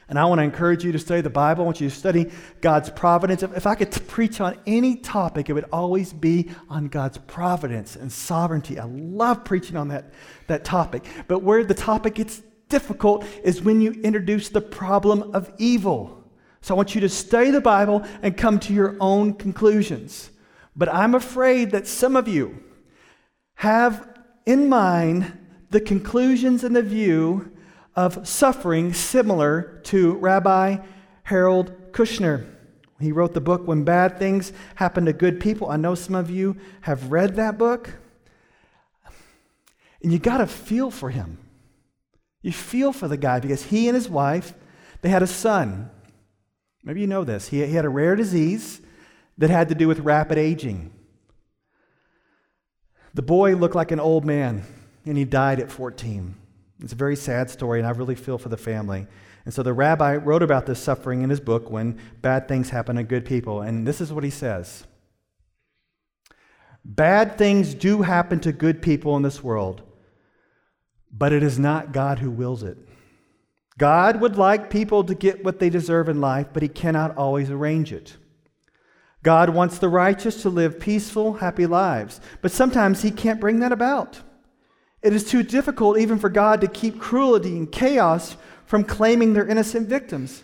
And 0.09 0.19
I 0.19 0.25
want 0.25 0.39
to 0.39 0.43
encourage 0.43 0.85
you 0.85 0.93
to 0.93 0.99
study 0.99 1.21
the 1.21 1.29
Bible. 1.29 1.65
I 1.65 1.67
want 1.67 1.81
you 1.83 1.91
to 1.91 1.95
study 1.95 2.31
God's 2.63 2.89
providence. 2.89 3.43
If 3.43 3.67
I 3.67 3.75
could 3.75 3.91
preach 4.09 4.41
on 4.41 4.59
any 4.67 4.97
topic, 4.97 5.51
it 5.51 5.53
would 5.53 5.67
always 5.71 6.15
be 6.15 6.51
on 6.71 6.89
God's 6.89 7.19
providence 7.19 7.95
and 7.95 8.11
sovereignty. 8.11 8.79
I 8.79 8.85
love 8.85 9.45
preaching 9.45 9.77
on 9.77 9.89
that, 9.89 10.15
that 10.47 10.65
topic. 10.65 11.05
But 11.27 11.43
where 11.43 11.63
the 11.63 11.75
topic 11.75 12.15
gets 12.15 12.41
difficult 12.71 13.27
is 13.45 13.61
when 13.63 13.83
you 13.83 13.93
introduce 14.03 14.49
the 14.49 14.63
problem 14.63 15.35
of 15.35 15.53
evil. 15.59 16.25
So 16.63 16.75
I 16.75 16.77
want 16.77 16.95
you 16.95 17.03
to 17.03 17.09
study 17.09 17.51
the 17.51 17.61
Bible 17.61 18.05
and 18.23 18.37
come 18.37 18.59
to 18.61 18.73
your 18.73 18.97
own 19.01 19.35
conclusions. 19.35 20.31
But 20.75 20.93
I'm 20.93 21.15
afraid 21.15 21.71
that 21.73 21.87
some 21.87 22.17
of 22.17 22.29
you 22.29 22.63
have 23.57 24.09
in 24.47 24.69
mind 24.69 25.39
the 25.71 25.81
conclusions 25.81 26.65
and 26.65 26.75
the 26.75 26.83
view 26.83 27.53
of 27.99 28.29
suffering 28.29 28.93
similar 28.93 29.81
to 29.83 30.13
Rabbi 30.19 30.77
Harold 31.25 31.91
Kushner. 31.91 32.47
He 33.01 33.11
wrote 33.11 33.35
the 33.35 33.41
book 33.41 33.67
When 33.67 33.83
Bad 33.83 34.21
Things 34.21 34.53
Happen 34.77 35.07
to 35.07 35.13
Good 35.13 35.41
People. 35.41 35.69
I 35.69 35.79
know 35.79 35.97
some 35.97 36.15
of 36.15 36.31
you 36.31 36.57
have 36.83 37.11
read 37.11 37.35
that 37.35 37.59
book. 37.59 37.91
And 40.01 40.13
you 40.13 40.21
got 40.21 40.39
to 40.39 40.47
feel 40.47 40.93
for 40.93 41.11
him. 41.11 41.39
You 42.41 42.53
feel 42.53 42.93
for 42.93 43.09
the 43.09 43.17
guy 43.17 43.41
because 43.41 43.65
he 43.65 43.89
and 43.89 43.97
his 43.97 44.09
wife, 44.09 44.55
they 45.03 45.09
had 45.09 45.25
a 45.25 45.27
son. 45.27 45.91
Maybe 46.85 47.01
you 47.01 47.09
know 47.09 47.25
this. 47.25 47.49
He, 47.49 47.67
he 47.67 47.73
had 47.73 47.85
a 47.85 47.89
rare 47.89 48.15
disease 48.15 48.81
that 49.39 49.51
had 49.51 49.71
to 49.71 49.75
do 49.75 49.89
with 49.89 49.99
rapid 49.99 50.39
aging. 50.39 50.93
The 53.13 53.23
boy 53.23 53.57
looked 53.57 53.75
like 53.75 53.91
an 53.91 53.99
old 53.99 54.25
man, 54.25 54.63
and 55.05 55.19
he 55.19 55.25
died 55.25 55.59
at 55.59 55.73
14. 55.73 56.37
It's 56.83 56.93
a 56.93 56.97
very 56.97 57.17
sad 57.17 57.51
story, 57.51 57.81
and 57.81 57.89
I 57.89 57.91
really 57.91 58.15
feel 58.15 58.39
for 58.39 58.49
the 58.49 58.57
family. 58.57 59.07
And 59.45 59.53
so 59.53 59.63
the 59.63 59.73
rabbi 59.73 60.17
wrote 60.17 60.43
about 60.43 60.67
this 60.67 60.79
suffering 60.79 61.23
in 61.23 61.31
his 61.31 61.41
book 61.41 61.71
when 61.71 61.99
bad 62.23 62.49
things 62.49 62.71
happen 62.71 62.97
to 62.97 63.03
good 63.03 63.25
people. 63.25 63.63
And 63.63 63.87
this 63.87 64.01
is 64.01 64.13
what 64.13 64.25
he 64.25 64.31
says 64.31 64.85
Bad 66.85 67.37
things 67.37 67.75
do 67.75 68.03
happen 68.03 68.41
to 68.41 68.53
good 68.53 68.81
people 68.81 69.17
in 69.17 69.23
this 69.23 69.43
world, 69.43 69.83
but 71.11 71.33
it 71.33 71.43
is 71.43 71.59
not 71.59 71.93
God 71.93 72.19
who 72.19 72.31
wills 72.31 72.63
it. 72.63 72.79
God 73.77 74.21
would 74.21 74.37
like 74.37 74.71
people 74.71 75.05
to 75.05 75.15
get 75.15 75.45
what 75.45 75.61
they 75.61 75.71
deserve 75.71 76.09
in 76.09 76.21
life, 76.21 76.49
but 76.53 76.63
he 76.63 76.69
cannot 76.69 77.17
always 77.17 77.51
arrange 77.51 77.93
it. 77.93 78.17
God 79.23 79.51
wants 79.51 79.79
the 79.79 79.89
righteous 79.89 80.43
to 80.43 80.51
live 80.51 80.81
peaceful, 80.81 81.35
happy 81.35 81.67
lives, 81.67 82.21
but 82.41 82.53
sometimes 82.53 83.03
he 83.03 83.11
can't 83.11 83.41
bring 83.41 83.61
that 83.61 83.73
about. 83.73 84.21
It 85.03 85.13
is 85.13 85.29
too 85.29 85.43
difficult 85.43 85.99
even 85.99 86.19
for 86.19 86.29
God 86.29 86.61
to 86.61 86.67
keep 86.67 87.01
cruelty 87.01 87.57
and 87.57 87.71
chaos 87.71 88.37
from 88.67 88.85
claiming 88.85 89.33
their 89.33 89.47
innocent 89.47 89.89
victims. 89.89 90.43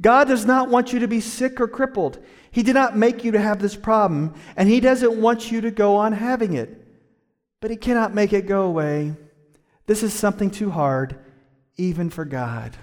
God 0.00 0.28
does 0.28 0.46
not 0.46 0.68
want 0.68 0.92
you 0.92 1.00
to 1.00 1.08
be 1.08 1.20
sick 1.20 1.60
or 1.60 1.68
crippled. 1.68 2.18
He 2.50 2.62
did 2.62 2.74
not 2.74 2.96
make 2.96 3.24
you 3.24 3.32
to 3.32 3.40
have 3.40 3.60
this 3.60 3.76
problem, 3.76 4.34
and 4.56 4.68
He 4.68 4.80
doesn't 4.80 5.20
want 5.20 5.52
you 5.52 5.60
to 5.60 5.70
go 5.70 5.96
on 5.96 6.12
having 6.12 6.54
it. 6.54 6.86
But 7.60 7.70
He 7.70 7.76
cannot 7.76 8.14
make 8.14 8.32
it 8.32 8.46
go 8.46 8.62
away. 8.62 9.14
This 9.86 10.02
is 10.02 10.12
something 10.12 10.50
too 10.50 10.70
hard, 10.70 11.18
even 11.76 12.10
for 12.10 12.24
God. 12.24 12.76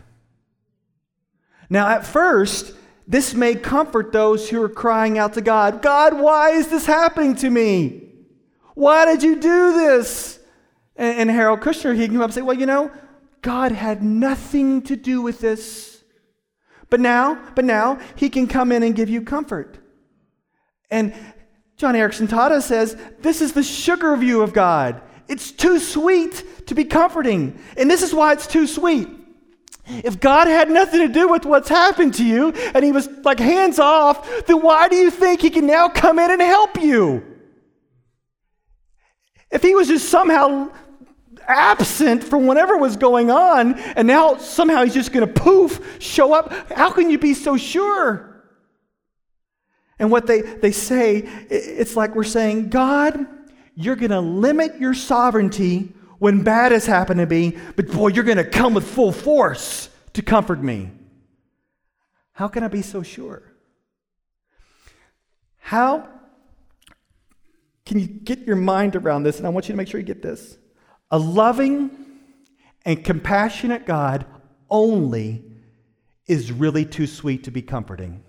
Now, 1.70 1.90
at 1.90 2.06
first, 2.06 2.74
this 3.08 3.34
may 3.34 3.56
comfort 3.56 4.12
those 4.12 4.50
who 4.50 4.62
are 4.62 4.70
crying 4.70 5.18
out 5.18 5.34
to 5.34 5.42
God 5.42 5.82
God, 5.82 6.20
why 6.20 6.52
is 6.52 6.68
this 6.68 6.86
happening 6.86 7.36
to 7.38 7.50
me? 7.50 8.04
Why 8.74 9.06
did 9.06 9.24
you 9.24 9.40
do 9.40 9.74
this? 9.74 10.37
And, 10.98 11.20
and 11.20 11.32
Harold 11.32 11.62
Kushner, 11.62 11.96
he 11.96 12.08
came 12.08 12.18
up 12.18 12.26
and 12.26 12.34
say, 12.34 12.42
well, 12.42 12.58
you 12.58 12.66
know, 12.66 12.92
God 13.42 13.72
had 13.72 14.04
nothing 14.04 14.82
to 14.84 14.96
do 14.96 15.22
with 15.22 15.40
this. 15.40 16.04
But 16.90 17.00
now, 17.00 17.42
but 17.56 17.66
now 17.66 18.00
he 18.16 18.30
can 18.30 18.48
come 18.48 18.72
in 18.72 18.84
and 18.84 18.96
give 18.96 19.10
you 19.10 19.22
comfort. 19.22 19.78
And 20.90 21.14
Joni 21.78 21.98
Eareckson 21.98 22.28
Tada 22.28 22.62
says, 22.62 22.98
this 23.20 23.42
is 23.42 23.54
the 23.54 23.64
sugar 23.64 24.16
view 24.16 24.42
of 24.42 24.54
God. 24.54 25.02
It's 25.28 25.52
too 25.52 25.80
sweet 25.80 26.68
to 26.68 26.76
be 26.76 26.86
comforting. 26.86 27.60
And 27.76 27.92
this 27.92 28.02
is 28.02 28.14
why 28.14 28.34
it's 28.34 28.48
too 28.48 28.66
sweet. 28.66 29.10
If 29.86 30.20
God 30.20 30.48
had 30.48 30.70
nothing 30.70 31.02
to 31.02 31.14
do 31.14 31.30
with 31.30 31.46
what's 31.46 31.70
happened 31.70 32.14
to 32.16 32.26
you 32.26 32.52
and 32.74 32.84
he 32.84 32.92
was 32.92 33.08
like 33.24 33.40
hands 33.40 33.80
off, 33.80 34.46
then 34.46 34.62
why 34.62 34.90
do 34.90 34.96
you 34.96 35.12
think 35.12 35.42
he 35.42 35.50
can 35.50 35.66
now 35.68 35.88
come 35.88 36.20
in 36.20 36.32
and 36.32 36.42
help 36.42 36.82
you? 36.82 37.24
If 39.50 39.62
he 39.62 39.76
was 39.76 39.88
just 39.88 40.10
somehow 40.10 40.72
absent 41.48 42.24
from 42.24 42.46
whatever 42.46 42.78
was 42.78 42.98
going 42.98 43.32
on, 43.32 43.76
and 43.80 44.08
now 44.08 44.38
somehow 44.38 44.84
he's 44.84 44.94
just 44.94 45.12
going 45.12 45.26
to 45.26 45.42
poof, 45.42 45.98
show 46.00 46.34
up. 46.34 46.72
How 46.72 46.92
can 46.92 47.10
you 47.10 47.18
be 47.18 47.34
so 47.34 47.58
sure? 47.58 48.44
And 50.00 50.12
what 50.12 50.28
they, 50.28 50.42
they 50.42 50.72
say, 50.72 51.18
it's 51.50 51.96
like 51.96 52.16
we're 52.16 52.24
saying, 52.24 52.70
God, 52.70 53.26
you're 53.76 53.96
going 53.96 54.12
to 54.12 54.20
limit 54.20 54.80
your 54.80 54.94
sovereignty 54.94 55.94
when 56.20 56.44
bad 56.44 56.72
has 56.72 56.86
happened 56.86 57.20
to 57.20 57.26
me, 57.26 57.58
but 57.76 57.92
boy, 57.92 58.10
you're 58.10 58.24
going 58.24 58.38
to 58.38 58.44
come 58.44 58.74
with 58.74 58.88
full 58.88 59.12
force 59.12 59.90
to 60.14 60.22
comfort 60.22 60.62
me. 60.62 60.90
How 62.34 62.48
can 62.48 62.64
I 62.64 62.68
be 62.68 62.82
so 62.82 63.04
sure? 63.04 63.44
How 65.58 66.10
can 67.86 68.00
you 68.00 68.08
get 68.08 68.40
your 68.40 68.56
mind 68.56 68.96
around 68.96 69.24
this? 69.24 69.38
And 69.38 69.46
I 69.46 69.50
want 69.50 69.68
you 69.68 69.74
to 69.74 69.78
make 69.78 69.88
sure 69.88 70.00
you 70.00 70.06
get 70.06 70.22
this. 70.22 70.58
A 71.10 71.18
loving 71.18 71.92
and 72.86 73.04
compassionate 73.04 73.86
God 73.86 74.26
only 74.70 75.44
is 76.26 76.52
really 76.52 76.86
too 76.86 77.08
sweet 77.08 77.46
to 77.46 77.52
be 77.52 77.62
comforting. 77.62 78.24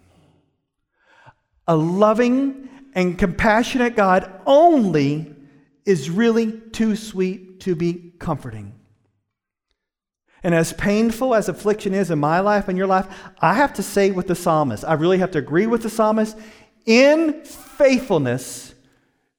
A 1.67 1.77
loving 1.77 2.69
and 2.95 3.19
compassionate 3.19 3.97
God 3.97 4.31
only 4.47 5.35
is 5.85 6.11
really 6.11 6.53
too 6.53 6.97
sweet 6.97 7.61
to 7.61 7.75
be 7.75 8.13
comforting. 8.19 8.75
And 10.43 10.55
as 10.55 10.73
painful 10.73 11.35
as 11.35 11.49
affliction 11.49 11.95
is 11.95 12.11
in 12.11 12.21
my 12.21 12.41
life 12.41 12.69
and 12.69 12.79
your 12.79 12.87
life, 12.87 13.09
I 13.41 13.55
have 13.55 13.75
to 13.75 13.83
say 13.83 14.13
with 14.13 14.29
the 14.29 14.37
psalmist, 14.37 14.85
I 14.85 14.93
really 14.93 15.19
have 15.19 15.33
to 15.33 15.39
agree 15.39 15.67
with 15.67 15.83
the 15.83 15.91
psalmist, 15.91 16.39
in 16.87 17.43
faithfulness, 17.43 18.75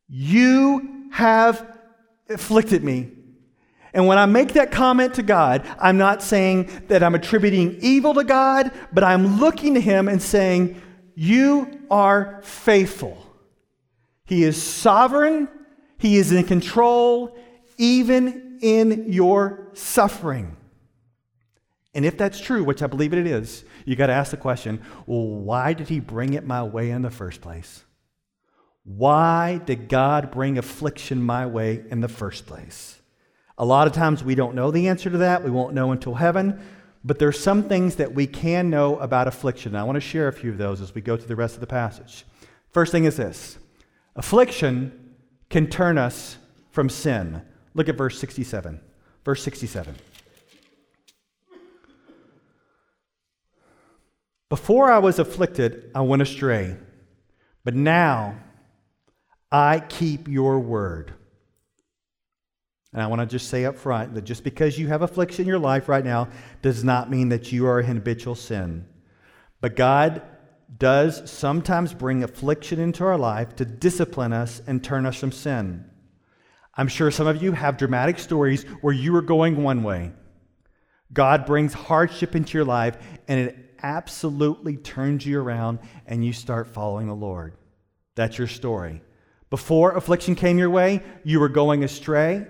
you 0.08 1.08
have 1.12 1.80
afflicted 2.30 2.84
me 2.84 3.12
and 3.94 4.06
when 4.06 4.18
I 4.18 4.26
make 4.26 4.54
that 4.54 4.72
comment 4.72 5.16
to 5.16 5.24
God, 5.24 5.66
I'm 5.80 5.98
not 5.98 6.22
saying 6.22 6.70
that 6.88 7.02
I'm 7.02 7.16
attributing 7.16 7.78
evil 7.82 8.14
to 8.14 8.24
God, 8.24 8.72
but 8.94 9.04
I'm 9.04 9.40
looking 9.40 9.74
to 9.74 9.82
Him 9.82 10.08
and 10.08 10.22
saying, 10.22 10.82
You 11.16 11.80
are 11.90 12.40
faithful. 12.44 13.26
He 14.26 14.44
is 14.44 14.62
sovereign, 14.62 15.48
He 15.98 16.18
is 16.18 16.32
in 16.32 16.44
control, 16.44 17.36
even 17.78 18.60
in 18.62 19.12
your 19.12 19.70
suffering. 19.74 20.56
And 21.96 22.06
if 22.06 22.18
that's 22.18 22.40
true, 22.40 22.64
which 22.64 22.84
I 22.84 22.88
believe 22.88 23.14
it 23.14 23.26
is, 23.26 23.64
you 23.86 23.96
got 23.96 24.08
to 24.08 24.14
ask 24.14 24.30
the 24.32 24.38
question 24.38 24.82
well, 25.08 25.26
why 25.26 25.74
did 25.74 25.90
He 25.90 26.00
bring 26.00 26.34
it 26.34 26.46
my 26.46 26.62
way 26.62 26.92
in 26.92 27.02
the 27.02 27.10
first 27.10 27.42
place? 27.42 27.84
Why 28.84 29.58
did 29.58 29.90
God 29.90 30.32
bring 30.32 30.58
affliction 30.58 31.22
my 31.22 31.46
way 31.48 31.84
in 31.90 32.02
the 32.02 32.08
first 32.08 32.46
place? 32.46 32.99
A 33.60 33.66
lot 33.66 33.88
of 33.88 33.94
times 33.94 34.24
we 34.24 34.36
don't 34.36 34.56
know 34.56 34.72
the 34.72 34.88
answer 34.88 35.10
to 35.10 35.18
that. 35.20 35.44
We 35.44 35.52
won't 35.52 35.74
know 35.74 35.92
until 35.92 36.16
heaven. 36.16 36.62
But 37.04 37.20
there's 37.20 37.40
some 37.40 37.64
things 37.64 37.98
that 37.98 38.14
we 38.14 38.26
can 38.26 38.70
know 38.70 38.98
about 39.00 39.28
affliction. 39.28 39.76
I 39.76 39.84
want 39.84 39.98
to 39.98 40.02
share 40.02 40.30
a 40.30 40.34
few 40.34 40.52
of 40.52 40.58
those 40.58 40.82
as 40.82 40.96
we 40.96 41.02
go 41.02 41.18
through 41.18 41.28
the 41.28 41.36
rest 41.36 41.56
of 41.56 41.62
the 41.62 41.68
passage. 41.68 42.26
First 42.72 42.92
thing 42.92 43.04
is 43.04 43.18
this 43.18 43.58
affliction 44.16 45.16
can 45.50 45.68
turn 45.68 45.98
us 45.98 46.38
from 46.72 46.90
sin. 46.90 47.42
Look 47.74 47.90
at 47.90 47.98
verse 47.98 48.18
67. 48.20 48.80
Verse 49.26 49.44
67. 49.44 49.96
Before 54.50 54.92
I 54.92 54.98
was 54.98 55.20
afflicted, 55.20 55.92
I 55.94 56.02
went 56.02 56.22
astray, 56.22 56.76
but 57.64 57.76
now 57.76 58.36
I 59.52 59.80
keep 59.80 60.28
your 60.28 60.60
word. 60.60 61.14
And 62.92 63.02
I 63.02 63.08
want 63.08 63.22
to 63.22 63.28
just 63.28 63.50
say 63.50 63.66
up 63.66 63.78
front 63.78 64.16
that 64.16 64.24
just 64.24 64.44
because 64.44 64.80
you 64.80 64.88
have 64.88 65.02
affliction 65.02 65.44
in 65.44 65.48
your 65.48 65.60
life 65.60 65.88
right 65.88 66.04
now 66.04 66.30
does 66.62 66.84
not 66.84 67.10
mean 67.10 67.30
that 67.30 67.52
you 67.52 67.68
are 67.68 67.80
in 67.80 67.86
habitual 67.86 68.36
sin. 68.36 68.88
But 69.62 69.76
God 69.76 70.24
does 70.78 71.30
sometimes 71.30 71.94
bring 71.94 72.24
affliction 72.24 72.80
into 72.80 73.04
our 73.04 73.18
life 73.18 73.56
to 73.58 73.66
discipline 73.66 74.34
us 74.34 74.62
and 74.66 74.84
turn 74.84 75.06
us 75.06 75.18
from 75.18 75.32
sin. 75.32 75.86
I'm 76.76 76.88
sure 76.88 77.12
some 77.12 77.28
of 77.28 77.44
you 77.44 77.52
have 77.52 77.78
dramatic 77.78 78.18
stories 78.20 78.64
where 78.82 78.94
you 78.94 79.16
are 79.16 79.22
going 79.22 79.62
one 79.62 79.84
way. 79.84 80.12
God 81.12 81.46
brings 81.46 81.74
hardship 81.74 82.36
into 82.36 82.58
your 82.58 82.66
life 82.66 82.98
and 83.28 83.40
it 83.40 83.76
absolutely 83.82 84.78
turns 84.78 85.26
you 85.26 85.40
around 85.40 85.80
and 86.06 86.24
you 86.24 86.34
start 86.34 86.68
following 86.68 87.08
the 87.08 87.16
Lord. 87.16 87.54
That's 88.16 88.38
your 88.38 88.48
story. 88.48 89.02
Before 89.50 89.96
affliction 89.96 90.36
came 90.36 90.58
your 90.58 90.70
way, 90.70 91.02
you 91.24 91.40
were 91.40 91.50
going 91.50 91.84
astray 91.84 92.46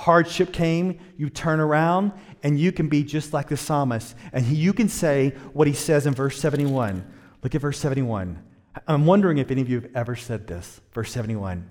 hardship 0.00 0.50
came, 0.50 0.98
you 1.18 1.28
turn 1.28 1.60
around, 1.60 2.12
and 2.42 2.58
you 2.58 2.72
can 2.72 2.88
be 2.88 3.04
just 3.04 3.34
like 3.34 3.48
the 3.48 3.56
psalmist. 3.56 4.16
And 4.32 4.46
you 4.46 4.72
can 4.72 4.88
say 4.88 5.34
what 5.52 5.68
he 5.68 5.74
says 5.74 6.06
in 6.06 6.14
verse 6.14 6.40
71. 6.40 7.04
Look 7.42 7.54
at 7.54 7.60
verse 7.60 7.78
71. 7.78 8.42
I'm 8.88 9.04
wondering 9.04 9.36
if 9.38 9.50
any 9.50 9.60
of 9.60 9.68
you 9.68 9.80
have 9.80 9.90
ever 9.94 10.16
said 10.16 10.46
this. 10.46 10.80
Verse 10.92 11.12
71. 11.12 11.68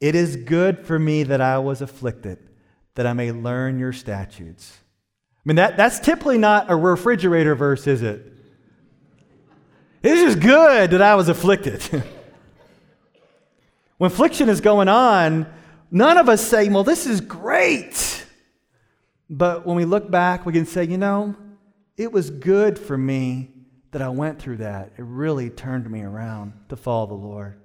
It 0.00 0.14
is 0.14 0.36
good 0.36 0.86
for 0.86 0.98
me 0.98 1.24
that 1.24 1.42
I 1.42 1.58
was 1.58 1.82
afflicted, 1.82 2.38
that 2.94 3.06
I 3.06 3.12
may 3.12 3.32
learn 3.32 3.78
your 3.78 3.92
statutes. 3.92 4.78
I 5.34 5.42
mean, 5.44 5.56
that, 5.56 5.76
that's 5.76 6.00
typically 6.00 6.38
not 6.38 6.70
a 6.70 6.76
refrigerator 6.76 7.54
verse, 7.54 7.86
is 7.86 8.02
it? 8.02 8.32
It 10.02 10.12
is 10.12 10.34
just 10.34 10.40
good 10.40 10.90
that 10.92 11.02
I 11.02 11.16
was 11.16 11.28
afflicted. 11.28 11.82
when 13.98 14.10
affliction 14.10 14.48
is 14.48 14.62
going 14.62 14.88
on, 14.88 15.46
None 15.90 16.18
of 16.18 16.28
us 16.28 16.46
say, 16.46 16.68
well, 16.68 16.84
this 16.84 17.06
is 17.06 17.20
great. 17.20 18.24
But 19.28 19.66
when 19.66 19.76
we 19.76 19.84
look 19.84 20.10
back, 20.10 20.46
we 20.46 20.52
can 20.52 20.66
say, 20.66 20.84
you 20.84 20.98
know, 20.98 21.34
it 21.96 22.12
was 22.12 22.30
good 22.30 22.78
for 22.78 22.96
me 22.96 23.50
that 23.92 24.02
I 24.02 24.08
went 24.08 24.38
through 24.38 24.58
that. 24.58 24.92
It 24.96 25.02
really 25.02 25.50
turned 25.50 25.90
me 25.90 26.02
around 26.02 26.52
to 26.68 26.76
follow 26.76 27.06
the 27.06 27.14
Lord. 27.14 27.60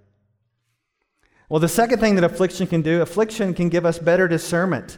Well, 1.50 1.60
the 1.60 1.68
second 1.68 2.00
thing 2.00 2.16
that 2.16 2.24
affliction 2.24 2.68
can 2.68 2.82
do, 2.82 3.02
affliction 3.02 3.54
can 3.54 3.68
give 3.68 3.86
us 3.86 4.00
better 4.00 4.28
discernment. 4.28 4.98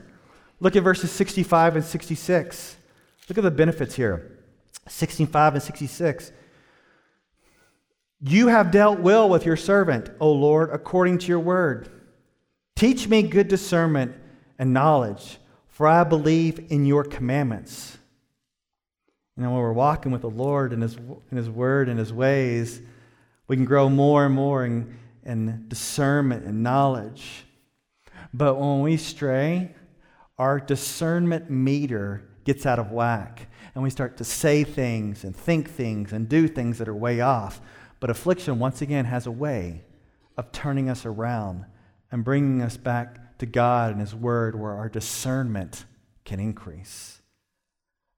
Look 0.59 0.75
at 0.75 0.83
verses 0.83 1.11
65 1.11 1.77
and 1.77 1.83
66. 1.83 2.77
Look 3.27 3.37
at 3.37 3.43
the 3.43 3.51
benefits 3.51 3.95
here 3.95 4.39
65 4.87 5.55
and 5.55 5.63
66. 5.63 6.31
You 8.21 8.47
have 8.47 8.71
dealt 8.71 8.99
well 8.99 9.27
with 9.27 9.45
your 9.45 9.57
servant, 9.57 10.09
O 10.19 10.31
Lord, 10.31 10.69
according 10.71 11.17
to 11.19 11.27
your 11.27 11.39
word. 11.39 11.89
Teach 12.75 13.07
me 13.07 13.23
good 13.23 13.47
discernment 13.47 14.15
and 14.57 14.73
knowledge, 14.73 15.37
for 15.67 15.87
I 15.87 16.03
believe 16.03 16.71
in 16.71 16.85
your 16.85 17.03
commandments. 17.03 17.97
Know, 19.35 19.49
when 19.49 19.59
we're 19.59 19.73
walking 19.73 20.11
with 20.11 20.21
the 20.21 20.29
Lord 20.29 20.73
and 20.73 20.83
His, 20.83 20.95
in 20.95 21.37
His 21.37 21.49
Word 21.49 21.89
and 21.89 21.97
His 21.97 22.13
ways, 22.13 22.81
we 23.47 23.55
can 23.55 23.65
grow 23.65 23.89
more 23.89 24.25
and 24.25 24.35
more 24.35 24.63
in, 24.65 24.97
in 25.25 25.65
discernment 25.67 26.45
and 26.45 26.61
knowledge. 26.61 27.45
But 28.33 28.59
when 28.59 28.81
we 28.81 28.97
stray, 28.97 29.73
our 30.37 30.59
discernment 30.59 31.49
meter 31.49 32.23
gets 32.43 32.65
out 32.65 32.79
of 32.79 32.91
whack, 32.91 33.47
and 33.73 33.83
we 33.83 33.89
start 33.89 34.17
to 34.17 34.23
say 34.23 34.63
things 34.63 35.23
and 35.23 35.35
think 35.35 35.69
things 35.69 36.13
and 36.13 36.29
do 36.29 36.47
things 36.47 36.77
that 36.77 36.87
are 36.87 36.95
way 36.95 37.21
off. 37.21 37.59
But 37.99 38.09
affliction, 38.09 38.59
once 38.59 38.81
again, 38.81 39.05
has 39.05 39.25
a 39.25 39.31
way 39.31 39.83
of 40.37 40.51
turning 40.51 40.89
us 40.89 41.05
around 41.05 41.65
and 42.13 42.23
bringing 42.23 42.61
us 42.61 42.77
back 42.77 43.39
to 43.39 43.47
God 43.47 43.91
and 43.91 43.99
His 43.99 44.13
Word 44.13 44.57
where 44.57 44.73
our 44.73 44.87
discernment 44.87 45.83
can 46.23 46.39
increase. 46.39 47.23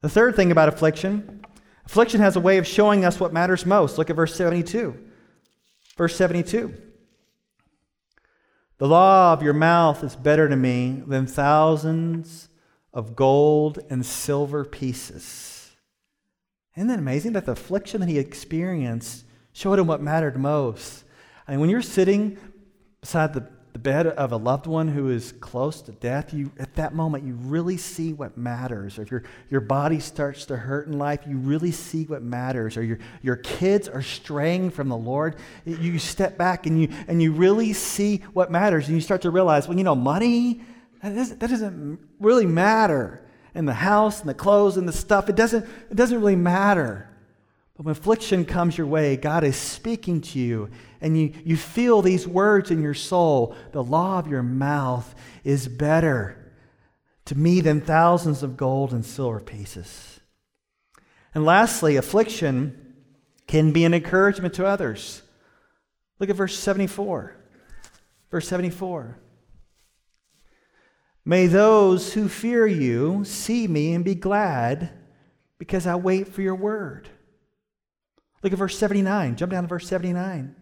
The 0.01 0.09
third 0.09 0.35
thing 0.35 0.51
about 0.51 0.67
affliction 0.67 1.45
affliction 1.85 2.19
has 2.19 2.35
a 2.35 2.41
way 2.41 2.57
of 2.57 2.67
showing 2.67 3.05
us 3.05 3.21
what 3.21 3.31
matters 3.31 3.65
most. 3.65 3.97
Look 3.97 4.09
at 4.09 4.17
verse 4.17 4.35
72. 4.35 4.99
Verse 5.95 6.13
72. 6.13 6.75
The 8.79 8.87
law 8.87 9.31
of 9.31 9.41
your 9.41 9.53
mouth 9.53 10.03
is 10.03 10.17
better 10.17 10.49
to 10.49 10.57
me 10.57 11.01
than 11.07 11.25
thousands 11.25 12.49
of 12.93 13.15
gold 13.15 13.79
and 13.89 14.05
silver 14.05 14.65
pieces. 14.65 15.71
Isn't 16.75 16.89
that 16.89 16.99
amazing 16.99 17.31
that 17.31 17.45
the 17.45 17.53
affliction 17.53 18.01
that 18.01 18.09
he 18.09 18.19
experienced 18.19 19.23
showed 19.53 19.79
him 19.79 19.87
what 19.87 20.01
mattered 20.01 20.37
most? 20.37 21.05
I 21.47 21.51
mean, 21.51 21.61
when 21.61 21.69
you're 21.69 21.81
sitting 21.81 22.37
beside 22.99 23.33
the 23.33 23.54
the 23.75 23.79
bed 23.79 24.07
of 24.07 24.31
a 24.31 24.37
loved 24.37 24.67
one 24.67 24.87
who 24.87 25.09
is 25.09 25.33
close 25.33 25.81
to 25.81 25.91
death, 25.91 26.33
you 26.33 26.49
at 26.57 26.73
that 26.75 26.95
moment 26.95 27.25
you 27.25 27.33
really 27.33 27.75
see 27.75 28.13
what 28.13 28.37
matters. 28.37 28.97
Or 28.97 29.01
if 29.01 29.11
your, 29.11 29.23
your 29.49 29.59
body 29.59 29.99
starts 29.99 30.45
to 30.45 30.55
hurt 30.55 30.87
in 30.87 30.97
life, 30.97 31.19
you 31.27 31.35
really 31.35 31.73
see 31.73 32.05
what 32.05 32.23
matters. 32.23 32.77
Or 32.77 32.83
your, 32.83 32.99
your 33.21 33.35
kids 33.35 33.89
are 33.89 34.01
straying 34.01 34.69
from 34.69 34.87
the 34.87 34.95
Lord, 34.95 35.35
you 35.65 35.99
step 35.99 36.37
back 36.37 36.67
and 36.67 36.81
you 36.81 36.87
and 37.09 37.21
you 37.21 37.33
really 37.33 37.73
see 37.73 38.23
what 38.31 38.49
matters. 38.49 38.87
And 38.87 38.95
you 38.95 39.01
start 39.01 39.23
to 39.23 39.29
realize, 39.29 39.67
well, 39.67 39.77
you 39.77 39.83
know, 39.83 39.93
money, 39.93 40.61
that 41.03 41.13
doesn't, 41.13 41.41
that 41.41 41.49
doesn't 41.49 41.99
really 42.21 42.45
matter. 42.45 43.27
And 43.55 43.67
the 43.67 43.73
house 43.73 44.21
and 44.21 44.29
the 44.29 44.35
clothes 44.35 44.77
and 44.77 44.87
the 44.87 44.93
stuff, 44.93 45.27
it 45.27 45.35
doesn't, 45.35 45.65
it 45.91 45.95
doesn't 45.97 46.17
really 46.17 46.37
matter. 46.37 47.09
But 47.75 47.85
when 47.85 47.91
affliction 47.91 48.45
comes 48.45 48.77
your 48.77 48.87
way, 48.87 49.17
God 49.17 49.43
is 49.43 49.57
speaking 49.57 50.21
to 50.21 50.39
you, 50.39 50.69
and 51.01 51.19
you, 51.19 51.33
you 51.43 51.57
feel 51.57 52.01
these 52.01 52.27
words 52.27 52.71
in 52.71 52.81
your 52.81 52.93
soul. 52.93 53.55
The 53.73 53.83
law 53.83 54.17
of 54.17 54.27
your 54.27 54.43
mouth 54.43 55.13
is 55.43 55.67
better 55.67 56.53
to 57.25 57.35
me 57.35 57.59
than 57.59 57.81
thousands 57.81 58.43
of 58.43 58.55
gold 58.55 58.93
and 58.93 59.05
silver 59.05 59.41
pieces. 59.41 60.19
And 61.33 61.43
lastly, 61.43 61.97
affliction 61.97 62.95
can 63.45 63.73
be 63.73 63.83
an 63.83 63.93
encouragement 63.93 64.53
to 64.53 64.65
others. 64.65 65.21
Look 66.19 66.29
at 66.29 66.35
verse 66.37 66.57
74. 66.57 67.35
Verse 68.31 68.47
74. 68.47 69.19
May 71.25 71.47
those 71.47 72.13
who 72.13 72.29
fear 72.29 72.65
you 72.65 73.25
see 73.25 73.67
me 73.67 73.93
and 73.93 74.05
be 74.05 74.15
glad 74.15 74.91
because 75.57 75.87
I 75.87 75.95
wait 75.95 76.27
for 76.27 76.41
your 76.41 76.55
word. 76.55 77.09
Look 78.45 78.53
at 78.53 78.59
verse 78.59 78.77
79. 78.77 79.37
Jump 79.37 79.53
down 79.53 79.63
to 79.63 79.67
verse 79.67 79.87
79. 79.87 80.55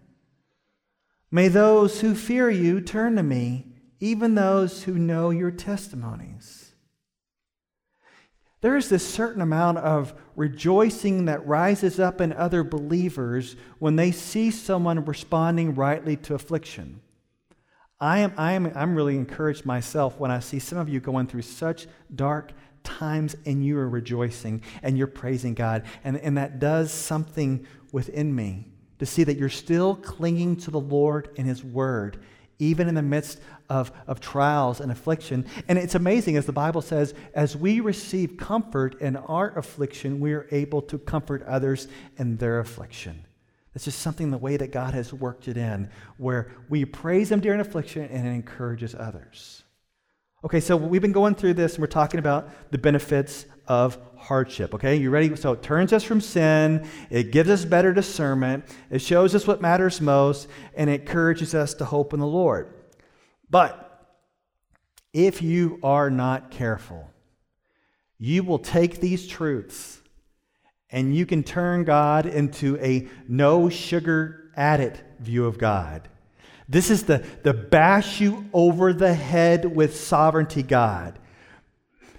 May 1.30 1.50
those 1.50 2.00
who 2.00 2.15
fear 2.15 2.50
you 2.50 2.80
turn 2.80 3.17
to 3.17 3.24
me, 3.24 3.65
even 4.00 4.36
those 4.36 4.84
who 4.84 4.98
know 4.98 5.32
your 5.32 5.52
testimonies. 5.52 6.72
There 8.62 8.78
is 8.78 8.88
this 8.88 9.06
certain 9.06 9.41
amount 9.41 9.80
of 9.80 10.13
rejoicing 10.38 11.26
that 11.26 11.46
rises 11.46 12.00
up 12.00 12.22
in 12.22 12.32
other 12.32 12.63
believers 12.63 13.58
when 13.80 13.98
they 13.98 14.12
see 14.12 14.50
someone 14.50 15.04
responding 15.04 15.76
rightly 15.76 16.15
to 16.15 16.36
affliction. 16.36 17.02
I 18.00 18.19
am, 18.19 18.34
I 18.38 18.54
am 18.54 18.72
I'm 18.76 18.96
really 18.96 19.17
encouraged 19.17 19.65
myself 19.65 20.17
when 20.17 20.32
I 20.32 20.39
see 20.39 20.60
some 20.60 20.78
of 20.78 20.88
you 20.88 21.02
going 21.02 21.28
through 21.28 21.41
such 21.41 21.88
dark 22.15 22.54
times 22.84 23.36
and 23.46 23.65
you 23.65 23.78
are 23.78 23.89
rejoicing 23.89 24.62
and 24.82 24.98
you're 24.98 25.08
praising 25.08 25.54
God. 25.54 25.84
And, 26.04 26.17
and 26.17 26.38
that 26.38 26.60
does 26.60 26.91
something 26.91 27.65
within 27.91 28.36
me 28.36 28.67
to 29.00 29.06
see 29.06 29.24
that 29.24 29.38
you're 29.38 29.50
still 29.50 29.96
clinging 29.96 30.56
to 30.58 30.72
the 30.72 30.80
Lord 30.80 31.30
and 31.38 31.48
His 31.48 31.63
Word, 31.63 32.19
even 32.60 32.88
in 32.88 32.96
the 32.96 33.02
midst 33.02 33.39
of, 33.69 33.91
of 34.08 34.19
trials 34.19 34.80
and 34.80 34.91
affliction. 34.91 35.46
And 35.67 35.78
it's 35.78 35.96
amazing, 35.96 36.38
as 36.38 36.46
the 36.46 36.54
Bible 36.54 36.82
says, 36.82 37.13
as 37.34 37.56
we 37.56 37.80
receive 37.80 38.38
comfort 38.38 39.00
in 39.02 39.15
our 39.15 39.58
affliction, 39.58 40.19
we 40.19 40.34
are 40.34 40.48
able 40.52 40.82
to 40.84 40.98
comfort 40.98 41.43
others 41.43 41.88
in 42.17 42.38
their 42.38 42.60
affliction. 42.60 43.26
It's 43.76 43.86
just 43.86 44.00
something 44.00 44.30
the 44.30 44.38
way 44.38 44.58
that 44.58 44.72
God 44.72 44.93
has 44.93 45.12
worked 45.12 45.48
it 45.48 45.58
in, 45.58 45.89
where 46.17 46.52
we 46.69 46.86
praise 46.86 47.32
Him 47.32 47.39
during 47.39 47.60
affliction 47.60 48.04
and 48.04 48.28
it 48.28 48.32
encourages 48.32 48.93
others. 48.93 49.62
Okay, 50.45 50.60
so 50.60 50.75
we've 50.75 51.01
been 51.01 51.13
going 51.13 51.36
through 51.36 51.53
this 51.53 51.75
and 51.75 51.82
we're 51.82 51.88
talking 51.88 52.19
about 52.19 52.49
the 52.69 52.77
benefits 52.77 53.45
of 53.65 53.97
hardship. 54.17 54.75
Okay, 54.75 54.97
you 54.97 55.10
ready? 55.10 55.34
So 55.38 55.53
it 55.53 55.63
turns 55.63 55.93
us 55.93 56.03
from 56.03 56.19
sin, 56.19 56.86
it 57.10 57.32
gives 57.32 57.49
us 57.49 57.63
better 57.63 57.93
discernment, 57.93 58.65
it 58.89 58.99
shows 58.99 59.36
us 59.36 59.47
what 59.47 59.62
matters 59.62 60.01
most, 60.01 60.49
and 60.75 60.89
it 60.89 61.01
encourages 61.01 61.56
us 61.56 61.73
to 61.75 61.86
hope 61.86 62.13
in 62.13 62.19
the 62.19 62.27
Lord. 62.27 62.73
But 63.49 64.06
if 65.13 65.41
you 65.41 65.79
are 65.82 66.10
not 66.10 66.51
careful, 66.51 67.10
you 68.17 68.43
will 68.43 68.60
take 68.60 68.99
these 68.99 69.27
truths 69.27 70.01
and 70.89 71.15
you 71.15 71.25
can 71.25 71.43
turn 71.43 71.86
God 71.86 72.25
into 72.25 72.77
a 72.79 73.08
no 73.29 73.69
sugar 73.69 74.51
added 74.58 74.99
view 75.19 75.45
of 75.45 75.58
God. 75.58 76.10
This 76.67 76.89
is 76.89 77.04
the, 77.04 77.26
the 77.43 77.54
bash 77.54 78.21
you 78.21 78.45
over 78.54 78.93
the 78.93 79.13
head 79.13 79.65
with 79.65 79.95
sovereignty 79.95 80.63
God. 80.63 81.19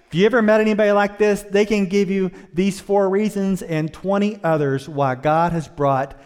If 0.06 0.14
you 0.14 0.26
ever 0.26 0.42
met 0.42 0.60
anybody 0.60 0.92
like 0.92 1.18
this, 1.18 1.42
they 1.42 1.66
can 1.66 1.86
give 1.86 2.10
you 2.10 2.30
these 2.52 2.80
four 2.80 3.08
reasons 3.08 3.62
and 3.62 3.92
20 3.92 4.44
others 4.44 4.88
why 4.88 5.16
God 5.16 5.52
has 5.52 5.66
brought 5.66 6.20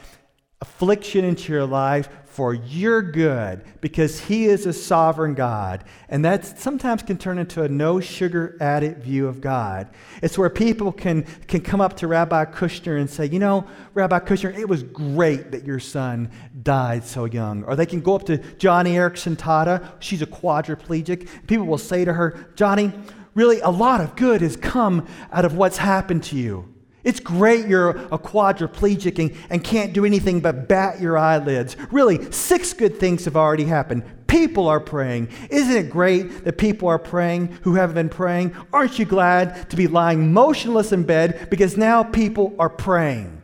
affliction 0.61 1.25
into 1.25 1.53
your 1.53 1.65
life 1.65 2.09
for 2.39 2.55
your 2.55 3.03
good 3.03 3.65
because 3.81 4.21
he 4.21 4.45
is 4.45 4.65
a 4.65 4.73
sovereign 4.73 5.35
God. 5.35 5.83
And 6.09 6.25
that 6.25 6.45
sometimes 6.45 7.03
can 7.03 7.19
turn 7.19 7.37
into 7.37 7.65
a 7.65 7.69
no 7.69 7.99
sugar 7.99 8.57
added 8.61 9.03
view 9.03 9.27
of 9.27 9.41
God. 9.41 9.89
It's 10.23 10.39
where 10.39 10.49
people 10.49 10.93
can, 10.93 11.25
can 11.49 11.63
come 11.63 11.81
up 11.81 11.97
to 11.97 12.07
Rabbi 12.07 12.45
Kushner 12.45 13.01
and 13.01 13.11
say, 13.11 13.27
You 13.27 13.41
know, 13.41 13.67
Rabbi 13.93 14.21
Kushner, 14.21 14.57
it 14.57 14.69
was 14.69 14.85
great 14.85 15.51
that 15.51 15.65
your 15.65 15.81
son 15.81 16.31
died 16.63 17.03
so 17.03 17.25
young. 17.25 17.65
Or 17.65 17.75
they 17.75 17.87
can 17.87 18.01
go 18.01 18.15
up 18.15 18.27
to 18.27 18.39
Joni 18.39 18.93
Eareckson 18.93 19.35
Tada. 19.35 19.95
She's 19.99 20.23
a 20.23 20.27
quadriplegic. 20.27 21.29
People 21.49 21.67
will 21.67 21.77
say 21.77 22.05
to 22.05 22.13
her, 22.13 22.53
Joni, 22.55 22.93
really, 23.35 23.59
a 23.63 23.71
lot 23.71 24.01
of 24.01 24.15
good 24.15 24.43
has 24.43 24.57
come 24.57 25.09
out 25.33 25.45
of 25.45 25.57
what's 25.57 25.79
happened 25.79 26.23
to 26.23 26.37
you. 26.37 26.73
It's 27.09 27.21
great 27.21 27.67
you're 27.67 27.89
a 27.89 28.19
quadriplegic 28.19 29.19
and, 29.19 29.35
and 29.49 29.65
can't 29.65 29.95
do 29.95 30.05
anything 30.05 30.41
but 30.41 30.69
bat 30.69 31.01
your 31.01 31.17
eyelids. 31.17 31.75
Really, 31.91 32.31
six 32.31 32.75
good 32.75 33.01
things 33.01 33.25
have 33.25 33.35
already 33.35 33.65
happened. 33.65 34.03
People 34.27 34.69
are 34.69 34.79
praying. 34.79 35.31
Isn't 35.49 35.75
it 35.75 35.89
great 35.89 36.45
that 36.45 36.59
people 36.59 36.87
are 36.87 36.99
praying 36.99 37.47
who 37.63 37.77
haven't 37.77 37.95
been 37.95 38.11
praying? 38.11 38.55
Aren't 38.75 38.99
you 38.99 39.07
glad 39.07 39.71
to 39.71 39.77
be 39.77 39.87
lying 39.87 40.35
motionless 40.35 40.93
in 40.93 41.05
bed 41.05 41.49
because 41.49 41.79
now 41.79 42.03
people 42.03 42.55
are 42.59 42.69
praying? 42.69 43.41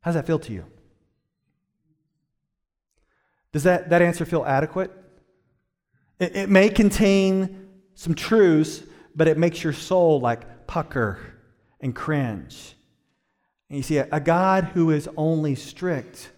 How 0.00 0.12
does 0.12 0.14
that 0.14 0.26
feel 0.26 0.38
to 0.38 0.52
you? 0.54 0.64
Does 3.52 3.64
that, 3.64 3.90
that 3.90 4.00
answer 4.00 4.24
feel 4.24 4.46
adequate? 4.46 4.90
It, 6.18 6.36
it 6.36 6.48
may 6.48 6.70
contain 6.70 7.68
some 7.94 8.14
truths, 8.14 8.82
but 9.14 9.28
it 9.28 9.36
makes 9.36 9.62
your 9.62 9.74
soul 9.74 10.20
like 10.20 10.66
pucker 10.66 11.31
and 11.82 11.94
cringe. 11.94 12.76
And 13.68 13.78
you 13.78 13.82
see, 13.82 13.98
a, 13.98 14.08
a 14.12 14.20
God 14.20 14.64
who 14.72 14.90
is 14.90 15.08
only 15.16 15.54
strict, 15.54 16.30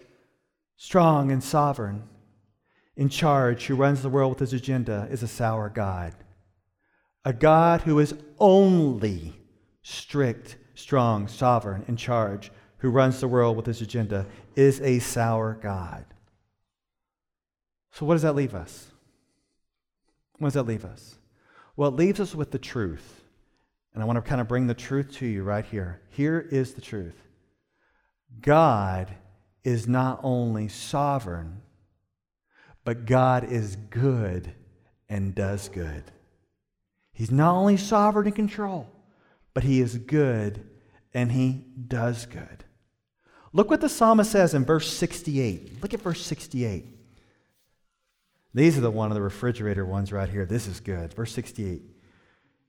strong, 0.77 1.31
and 1.31 1.45
sovereign, 1.45 2.05
in 2.97 3.09
charge, 3.09 3.67
who 3.67 3.75
runs 3.77 4.03
the 4.03 4.09
world 4.09 4.31
with 4.31 4.39
his 4.39 4.53
agenda, 4.53 5.07
is 5.11 5.23
a 5.23 5.29
sour 5.29 5.69
God. 5.69 6.15
A 7.25 7.33
God 7.33 7.83
who 7.83 7.99
is 7.99 8.15
only 8.39 9.35
strict, 9.83 10.57
strong, 10.75 11.29
sovereign, 11.29 11.85
in 11.89 11.97
charge, 11.97 12.51
who 12.79 12.91
runs 12.91 13.21
the 13.21 13.29
world 13.29 13.57
with 13.57 13.67
his 13.67 13.81
agenda, 13.81 14.27
is 14.55 14.81
a 14.81 14.99
sour 14.99 15.59
God. 15.61 16.05
So, 17.93 18.07
what 18.07 18.15
does 18.15 18.23
that 18.23 18.37
leave 18.37 18.55
us? 18.55 18.89
What 20.39 20.49
does 20.49 20.55
that 20.55 20.67
leave 20.67 20.85
us? 20.85 21.17
Well, 21.77 21.89
it 21.89 21.97
leaves 21.97 22.21
us 22.21 22.35
with 22.35 22.51
the 22.51 22.59
truth 22.59 23.24
and 23.95 24.03
I 24.03 24.07
want 24.07 24.17
to 24.17 24.29
kind 24.29 24.41
of 24.41 24.49
bring 24.49 24.67
the 24.67 24.75
truth 24.75 25.13
to 25.19 25.27
you 25.27 25.45
right 25.45 25.65
here. 25.65 26.03
Here 26.11 26.47
is 26.51 26.75
the 26.75 26.81
truth 26.81 27.15
God 28.41 29.15
is 29.63 29.89
not 29.89 30.21
only 30.23 30.69
sovereign, 30.69 31.63
but 32.85 33.07
God 33.07 33.45
is 33.45 33.77
good 33.77 34.53
and 35.09 35.35
does 35.35 35.69
good. 35.69 36.03
He's 37.13 37.31
not 37.31 37.55
only 37.55 37.77
sovereign 37.77 38.27
and 38.27 38.35
control, 38.35 38.89
but 39.55 39.63
he 39.63 39.81
is 39.81 39.97
good 39.97 40.69
and 41.15 41.31
he 41.31 41.65
does 41.87 42.27
good. 42.27 42.65
Look 43.53 43.71
what 43.71 43.81
the 43.81 43.89
psalmist 43.89 44.33
says 44.33 44.53
in 44.53 44.65
verse 44.65 44.93
68. 44.93 45.81
Look 45.81 45.95
at 45.95 46.03
verse 46.03 46.21
68. 46.21 46.87
These 48.53 48.77
are 48.77 48.81
the 48.81 48.91
one 48.91 49.11
of 49.11 49.15
the 49.15 49.23
refrigerator 49.23 49.87
ones 49.87 50.13
right 50.13 50.29
here. 50.29 50.45
This 50.45 50.67
is 50.67 50.81
good. 50.81 51.15
Verse 51.15 51.33
68. 51.33 51.83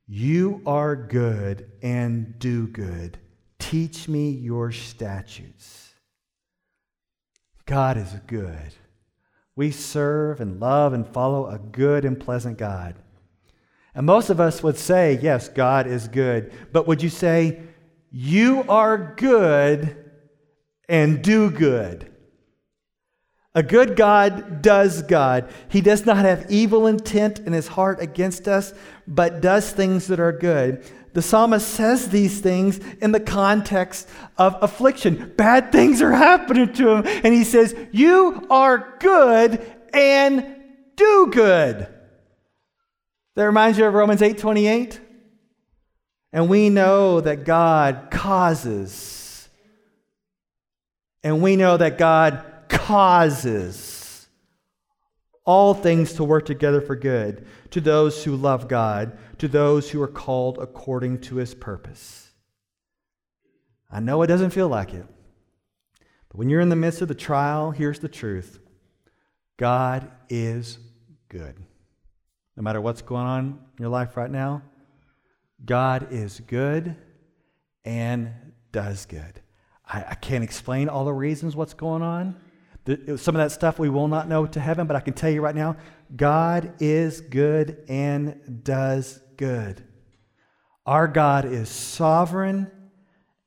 You 0.07 0.61
are 0.65 0.95
good 0.95 1.71
and 1.81 2.37
do 2.37 2.67
good. 2.67 3.17
Teach 3.57 4.07
me 4.07 4.29
your 4.29 4.71
statutes. 4.71 5.93
God 7.65 7.97
is 7.97 8.13
good. 8.27 8.75
We 9.55 9.71
serve 9.71 10.39
and 10.41 10.59
love 10.59 10.93
and 10.93 11.07
follow 11.07 11.47
a 11.47 11.57
good 11.57 12.05
and 12.05 12.19
pleasant 12.19 12.57
God. 12.57 12.95
And 13.95 14.05
most 14.05 14.29
of 14.29 14.39
us 14.39 14.61
would 14.61 14.77
say, 14.77 15.17
yes, 15.21 15.47
God 15.47 15.87
is 15.87 16.07
good. 16.07 16.51
But 16.71 16.85
would 16.85 17.01
you 17.01 17.09
say, 17.09 17.61
you 18.11 18.63
are 18.67 19.15
good 19.15 19.95
and 20.87 21.23
do 21.23 21.49
good? 21.49 22.14
A 23.55 23.63
good 23.63 23.95
God 23.95 24.61
does 24.61 25.01
God. 25.01 25.49
He 25.69 25.79
does 25.79 26.05
not 26.05 26.17
have 26.17 26.51
evil 26.51 26.87
intent 26.87 27.39
in 27.39 27.53
his 27.53 27.69
heart 27.69 28.01
against 28.01 28.49
us, 28.49 28.73
but 29.07 29.41
does 29.41 29.71
things 29.71 30.07
that 30.07 30.19
are 30.19 30.33
good. 30.33 30.83
The 31.13 31.21
psalmist 31.21 31.65
says 31.65 32.09
these 32.09 32.41
things 32.41 32.79
in 33.01 33.13
the 33.13 33.21
context 33.21 34.09
of 34.37 34.57
affliction. 34.61 35.33
Bad 35.37 35.71
things 35.71 36.01
are 36.01 36.11
happening 36.11 36.73
to 36.73 36.89
him, 36.89 37.07
and 37.23 37.33
he 37.33 37.45
says, 37.45 37.73
You 37.93 38.45
are 38.49 38.97
good 38.99 39.65
and 39.93 40.45
do 40.97 41.29
good. 41.31 41.87
That 43.35 43.43
reminds 43.45 43.77
you 43.77 43.85
of 43.85 43.93
Romans 43.93 44.21
8 44.21 44.37
28? 44.37 44.99
And 46.33 46.49
we 46.49 46.69
know 46.69 47.21
that 47.21 47.45
God 47.45 48.09
causes, 48.11 49.47
and 51.23 51.41
we 51.41 51.55
know 51.55 51.77
that 51.77 51.97
God 51.97 52.43
causes 52.69 54.27
all 55.45 55.73
things 55.73 56.13
to 56.13 56.23
work 56.23 56.45
together 56.45 56.81
for 56.81 56.95
good 56.95 57.45
to 57.71 57.79
those 57.79 58.23
who 58.23 58.35
love 58.35 58.67
God, 58.67 59.17
to 59.37 59.47
those 59.47 59.91
who 59.91 60.01
are 60.01 60.07
called 60.07 60.57
according 60.57 61.21
to 61.21 61.35
his 61.35 61.53
purpose. 61.53 62.31
I 63.91 63.99
know 63.99 64.21
it 64.23 64.27
doesn't 64.27 64.49
feel 64.49 64.67
like 64.67 64.93
it, 64.93 65.05
but 66.29 66.37
when 66.37 66.49
you're 66.49 66.61
in 66.61 66.69
the 66.69 66.75
midst 66.75 67.01
of 67.01 67.07
the 67.07 67.15
trial, 67.15 67.71
here's 67.71 67.99
the 67.99 68.09
truth 68.09 68.59
God 69.57 70.11
is 70.29 70.79
good. 71.29 71.55
No 72.57 72.63
matter 72.63 72.81
what's 72.81 73.01
going 73.01 73.25
on 73.25 73.45
in 73.77 73.81
your 73.81 73.89
life 73.89 74.17
right 74.17 74.31
now, 74.31 74.63
God 75.63 76.07
is 76.11 76.39
good 76.47 76.95
and 77.83 78.31
does 78.71 79.05
good. 79.05 79.41
I, 79.87 80.03
I 80.09 80.15
can't 80.15 80.43
explain 80.43 80.89
all 80.89 81.05
the 81.05 81.13
reasons 81.13 81.55
what's 81.55 81.73
going 81.73 82.01
on. 82.01 82.35
Some 82.85 83.35
of 83.35 83.39
that 83.39 83.51
stuff 83.51 83.79
we 83.79 83.89
will 83.89 84.07
not 84.07 84.29
know 84.29 84.45
to 84.45 84.59
heaven, 84.59 84.85
but 84.85 84.95
I 84.95 84.99
can 84.99 85.13
tell 85.13 85.29
you 85.29 85.41
right 85.41 85.55
now 85.55 85.77
God 86.15 86.73
is 86.79 87.19
good 87.21 87.83
and 87.87 88.63
does 88.63 89.19
good. 89.37 89.83
Our 90.85 91.07
God 91.07 91.45
is 91.45 91.67
sovereign 91.67 92.71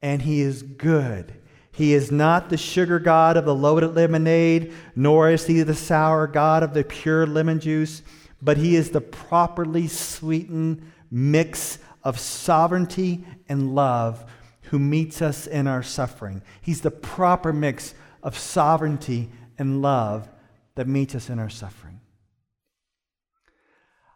and 0.02 0.22
He 0.22 0.40
is 0.40 0.62
good. 0.62 1.34
He 1.70 1.94
is 1.94 2.10
not 2.10 2.50
the 2.50 2.56
sugar 2.56 2.98
God 2.98 3.36
of 3.36 3.44
the 3.44 3.54
loaded 3.54 3.94
lemonade, 3.94 4.72
nor 4.96 5.30
is 5.30 5.46
He 5.46 5.62
the 5.62 5.74
sour 5.74 6.26
God 6.26 6.64
of 6.64 6.74
the 6.74 6.82
pure 6.82 7.24
lemon 7.24 7.60
juice, 7.60 8.02
but 8.42 8.56
He 8.56 8.74
is 8.74 8.90
the 8.90 9.00
properly 9.00 9.86
sweetened 9.86 10.90
mix 11.12 11.78
of 12.02 12.18
sovereignty 12.18 13.24
and 13.48 13.76
love 13.76 14.24
who 14.62 14.80
meets 14.80 15.22
us 15.22 15.46
in 15.46 15.68
our 15.68 15.84
suffering. 15.84 16.42
He's 16.60 16.80
the 16.80 16.90
proper 16.90 17.52
mix 17.52 17.94
of 18.22 18.38
sovereignty 18.38 19.30
and 19.58 19.82
love 19.82 20.28
that 20.74 20.86
meets 20.86 21.14
us 21.14 21.28
in 21.28 21.38
our 21.38 21.48
suffering. 21.48 22.00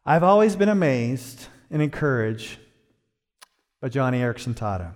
I've 0.04 0.22
always 0.22 0.56
been 0.56 0.68
amazed 0.68 1.46
and 1.70 1.80
encouraged 1.80 2.58
by 3.80 3.88
Joni 3.88 4.20
Eareckson 4.20 4.54
Tada. 4.54 4.94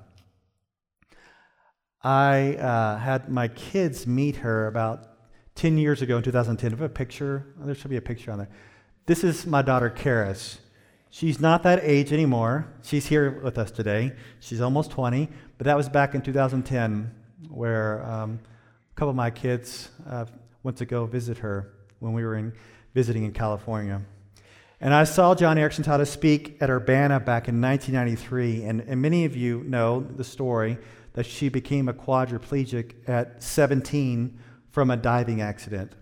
I 2.02 2.54
uh, 2.54 2.98
had 2.98 3.28
my 3.28 3.48
kids 3.48 4.06
meet 4.06 4.36
her 4.36 4.68
about 4.68 5.08
10 5.56 5.78
years 5.78 6.02
ago 6.02 6.18
in 6.18 6.22
2010. 6.22 6.72
I 6.72 6.76
have 6.76 6.80
a 6.82 6.88
picture. 6.88 7.46
Oh, 7.60 7.66
there 7.66 7.74
should 7.74 7.90
be 7.90 7.96
a 7.96 8.02
picture 8.02 8.30
on 8.30 8.38
there. 8.38 8.48
This 9.06 9.24
is 9.24 9.46
my 9.46 9.62
daughter, 9.62 9.90
Karis. 9.90 10.58
She's 11.10 11.40
not 11.40 11.62
that 11.62 11.80
age 11.82 12.12
anymore. 12.12 12.66
She's 12.82 13.06
here 13.06 13.40
with 13.42 13.58
us 13.58 13.70
today. 13.70 14.12
She's 14.40 14.60
almost 14.60 14.90
20, 14.90 15.28
but 15.56 15.64
that 15.64 15.76
was 15.76 15.88
back 15.88 16.14
in 16.14 16.20
2010 16.20 17.10
where 17.48 18.04
um, 18.04 18.38
couple 18.96 19.10
of 19.10 19.16
my 19.16 19.30
kids 19.30 19.90
uh, 20.08 20.24
went 20.62 20.78
to 20.78 20.86
go 20.86 21.04
visit 21.04 21.36
her 21.36 21.70
when 21.98 22.14
we 22.14 22.24
were 22.24 22.34
in, 22.34 22.54
visiting 22.94 23.24
in 23.24 23.32
California. 23.32 24.00
And 24.80 24.94
I 24.94 25.04
saw 25.04 25.34
Joni 25.34 25.58
Eareckson 25.58 25.84
Tada 25.84 26.06
speak 26.06 26.56
at 26.62 26.70
Urbana 26.70 27.20
back 27.20 27.46
in 27.46 27.60
1993. 27.60 28.64
And, 28.64 28.80
and 28.80 29.02
many 29.02 29.26
of 29.26 29.36
you 29.36 29.62
know 29.64 30.00
the 30.00 30.24
story 30.24 30.78
that 31.12 31.26
she 31.26 31.50
became 31.50 31.90
a 31.90 31.92
quadriplegic 31.92 32.94
at 33.06 33.42
17 33.42 34.38
from 34.70 34.90
a 34.90 34.96
diving 34.96 35.42
accident. 35.42 35.92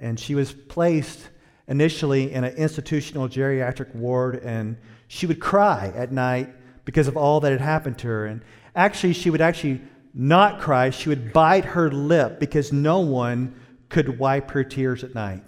And 0.00 0.18
she 0.18 0.34
was 0.34 0.52
placed 0.52 1.28
initially 1.68 2.32
in 2.32 2.44
an 2.44 2.54
institutional 2.54 3.28
geriatric 3.28 3.94
ward, 3.94 4.36
and 4.36 4.78
she 5.08 5.26
would 5.26 5.40
cry 5.40 5.92
at 5.94 6.12
night 6.12 6.48
because 6.86 7.08
of 7.08 7.16
all 7.18 7.40
that 7.40 7.52
had 7.52 7.60
happened 7.60 7.98
to 7.98 8.06
her. 8.06 8.24
And 8.24 8.42
actually, 8.74 9.12
she 9.12 9.28
would 9.28 9.42
actually 9.42 9.82
not 10.18 10.60
cry. 10.60 10.88
She 10.88 11.10
would 11.10 11.34
bite 11.34 11.66
her 11.66 11.90
lip 11.90 12.40
because 12.40 12.72
no 12.72 13.00
one 13.00 13.54
could 13.90 14.18
wipe 14.18 14.50
her 14.52 14.64
tears 14.64 15.04
at 15.04 15.14
night. 15.14 15.44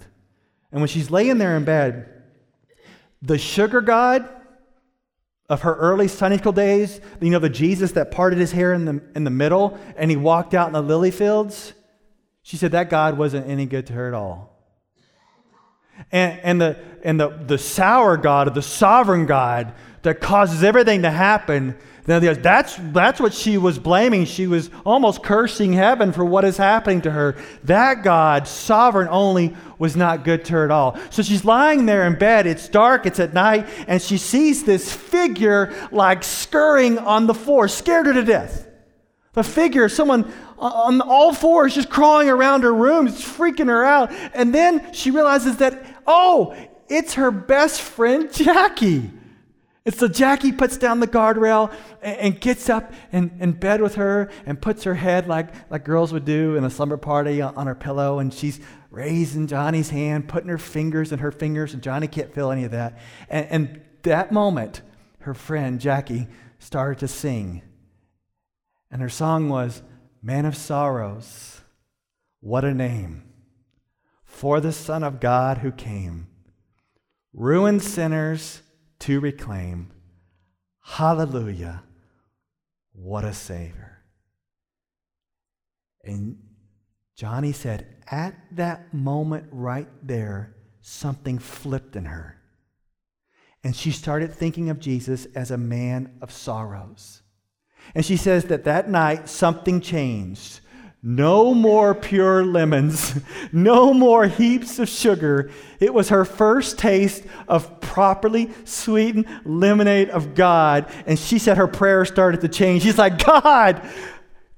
And 0.70 0.82
when 0.82 0.88
she's 0.88 1.10
laying 1.10 1.38
there 1.38 1.56
in 1.56 1.64
bed, 1.64 2.06
the 3.22 3.38
sugar 3.38 3.80
god 3.80 4.28
of 5.48 5.62
her 5.62 5.74
early 5.76 6.06
Sunday 6.06 6.36
school 6.36 6.52
days, 6.52 7.00
you 7.20 7.30
know, 7.30 7.38
the 7.38 7.48
Jesus 7.48 7.92
that 7.92 8.10
parted 8.10 8.38
his 8.38 8.52
hair 8.52 8.74
in 8.74 8.84
the, 8.84 9.02
in 9.14 9.24
the 9.24 9.30
middle 9.30 9.78
and 9.96 10.10
he 10.10 10.16
walked 10.18 10.52
out 10.52 10.66
in 10.66 10.74
the 10.74 10.82
lily 10.82 11.10
fields, 11.10 11.72
she 12.42 12.58
said 12.58 12.72
that 12.72 12.90
God 12.90 13.16
wasn't 13.16 13.48
any 13.48 13.64
good 13.64 13.86
to 13.86 13.94
her 13.94 14.06
at 14.06 14.14
all. 14.14 14.54
And, 16.12 16.40
and, 16.42 16.60
the, 16.60 16.78
and 17.02 17.18
the, 17.18 17.28
the 17.28 17.58
sour 17.58 18.18
God, 18.18 18.48
or 18.48 18.50
the 18.50 18.62
sovereign 18.62 19.24
God 19.24 19.74
that 20.02 20.20
causes 20.20 20.62
everything 20.62 21.02
to 21.02 21.10
happen, 21.10 21.76
that's, 22.08 22.76
that's 22.92 23.20
what 23.20 23.34
she 23.34 23.58
was 23.58 23.78
blaming. 23.78 24.24
She 24.24 24.46
was 24.46 24.70
almost 24.86 25.22
cursing 25.22 25.74
heaven 25.74 26.12
for 26.12 26.24
what 26.24 26.44
is 26.46 26.56
happening 26.56 27.02
to 27.02 27.10
her. 27.10 27.36
That 27.64 28.02
God, 28.02 28.48
sovereign 28.48 29.08
only, 29.08 29.54
was 29.78 29.94
not 29.94 30.24
good 30.24 30.42
to 30.46 30.54
her 30.54 30.64
at 30.64 30.70
all. 30.70 30.98
So 31.10 31.22
she's 31.22 31.44
lying 31.44 31.84
there 31.84 32.06
in 32.06 32.18
bed. 32.18 32.46
It's 32.46 32.66
dark, 32.66 33.04
it's 33.04 33.20
at 33.20 33.34
night, 33.34 33.68
and 33.86 34.00
she 34.00 34.16
sees 34.16 34.64
this 34.64 34.90
figure 34.90 35.74
like 35.92 36.24
scurrying 36.24 36.96
on 36.98 37.26
the 37.26 37.34
floor, 37.34 37.68
scared 37.68 38.06
her 38.06 38.14
to 38.14 38.24
death. 38.24 38.66
The 39.34 39.44
figure, 39.44 39.90
someone 39.90 40.32
on 40.58 41.02
all 41.02 41.34
fours 41.34 41.74
just 41.74 41.90
crawling 41.90 42.30
around 42.30 42.62
her 42.62 42.74
room. 42.74 43.06
It's 43.06 43.22
freaking 43.22 43.68
her 43.68 43.84
out. 43.84 44.10
And 44.32 44.54
then 44.54 44.94
she 44.94 45.10
realizes 45.10 45.58
that, 45.58 45.84
oh, 46.06 46.56
it's 46.88 47.14
her 47.14 47.30
best 47.30 47.82
friend, 47.82 48.32
Jackie. 48.32 49.10
It's 49.88 50.00
so 50.00 50.06
Jackie 50.06 50.52
puts 50.52 50.76
down 50.76 51.00
the 51.00 51.06
guardrail 51.06 51.74
and, 52.02 52.16
and 52.18 52.40
gets 52.42 52.68
up 52.68 52.92
in, 53.10 53.34
in 53.40 53.52
bed 53.52 53.80
with 53.80 53.94
her 53.94 54.28
and 54.44 54.60
puts 54.60 54.84
her 54.84 54.92
head 54.92 55.26
like, 55.26 55.70
like 55.70 55.82
girls 55.82 56.12
would 56.12 56.26
do 56.26 56.56
in 56.56 56.64
a 56.64 56.68
slumber 56.68 56.98
party 56.98 57.40
on, 57.40 57.54
on 57.56 57.66
her 57.66 57.74
pillow. 57.74 58.18
And 58.18 58.34
she's 58.34 58.60
raising 58.90 59.46
Joni's 59.46 59.88
hand, 59.88 60.28
putting 60.28 60.50
her 60.50 60.58
fingers 60.58 61.10
in 61.10 61.20
her 61.20 61.32
fingers, 61.32 61.72
and 61.72 61.82
Joni 61.82 62.12
can't 62.12 62.34
feel 62.34 62.50
any 62.50 62.64
of 62.64 62.72
that. 62.72 62.98
And, 63.30 63.46
and 63.46 63.80
that 64.02 64.30
moment, 64.30 64.82
her 65.20 65.32
friend 65.32 65.80
Jackie 65.80 66.28
started 66.58 66.98
to 66.98 67.08
sing. 67.08 67.62
And 68.90 69.00
her 69.00 69.08
song 69.08 69.48
was, 69.48 69.80
Man 70.20 70.44
of 70.44 70.54
Sorrows, 70.54 71.62
what 72.40 72.62
a 72.62 72.74
name 72.74 73.22
for 74.22 74.60
the 74.60 74.72
Son 74.72 75.02
of 75.02 75.18
God 75.18 75.58
who 75.58 75.72
came, 75.72 76.26
ruined 77.32 77.82
sinners 77.82 78.60
to 79.00 79.20
reclaim. 79.20 79.92
Hallelujah, 80.82 81.82
what 82.92 83.24
a 83.24 83.32
Savior. 83.32 84.02
And 86.04 86.38
Joni 87.18 87.54
said, 87.54 87.86
at 88.10 88.34
that 88.52 88.94
moment 88.94 89.48
right 89.50 89.88
there, 90.02 90.56
something 90.80 91.38
flipped 91.38 91.96
in 91.96 92.06
her. 92.06 92.40
And 93.64 93.74
she 93.74 93.90
started 93.90 94.32
thinking 94.32 94.70
of 94.70 94.78
Jesus 94.78 95.26
as 95.34 95.50
a 95.50 95.58
man 95.58 96.16
of 96.22 96.32
sorrows. 96.32 97.22
And 97.94 98.04
she 98.04 98.16
says 98.16 98.44
that 98.44 98.64
that 98.64 98.88
night 98.88 99.28
something 99.28 99.80
changed. 99.80 100.60
No 101.02 101.54
more 101.54 101.94
pure 101.94 102.44
lemons, 102.44 103.14
no 103.52 103.94
more 103.94 104.26
heaps 104.26 104.78
of 104.78 104.88
sugar. 104.88 105.50
It 105.78 105.94
was 105.94 106.08
her 106.08 106.24
first 106.24 106.78
taste 106.78 107.22
of 107.46 107.80
properly 107.80 108.50
sweetened 108.64 109.26
lemonade 109.44 110.10
of 110.10 110.34
God. 110.34 110.90
And 111.06 111.18
she 111.18 111.38
said 111.38 111.56
her 111.56 111.68
prayer 111.68 112.04
started 112.04 112.40
to 112.40 112.48
change. 112.48 112.82
She's 112.82 112.98
like, 112.98 113.24
God, 113.24 113.80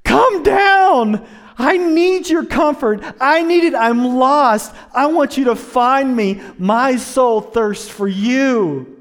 come 0.02 0.42
down. 0.42 1.26
I 1.58 1.76
need 1.76 2.30
your 2.30 2.46
comfort. 2.46 3.02
I 3.20 3.42
need 3.42 3.64
it. 3.64 3.74
I'm 3.74 4.16
lost. 4.16 4.74
I 4.94 5.06
want 5.06 5.36
you 5.36 5.44
to 5.44 5.54
find 5.54 6.16
me. 6.16 6.40
My 6.58 6.96
soul 6.96 7.42
thirsts 7.42 7.88
for 7.88 8.08
you. 8.08 8.96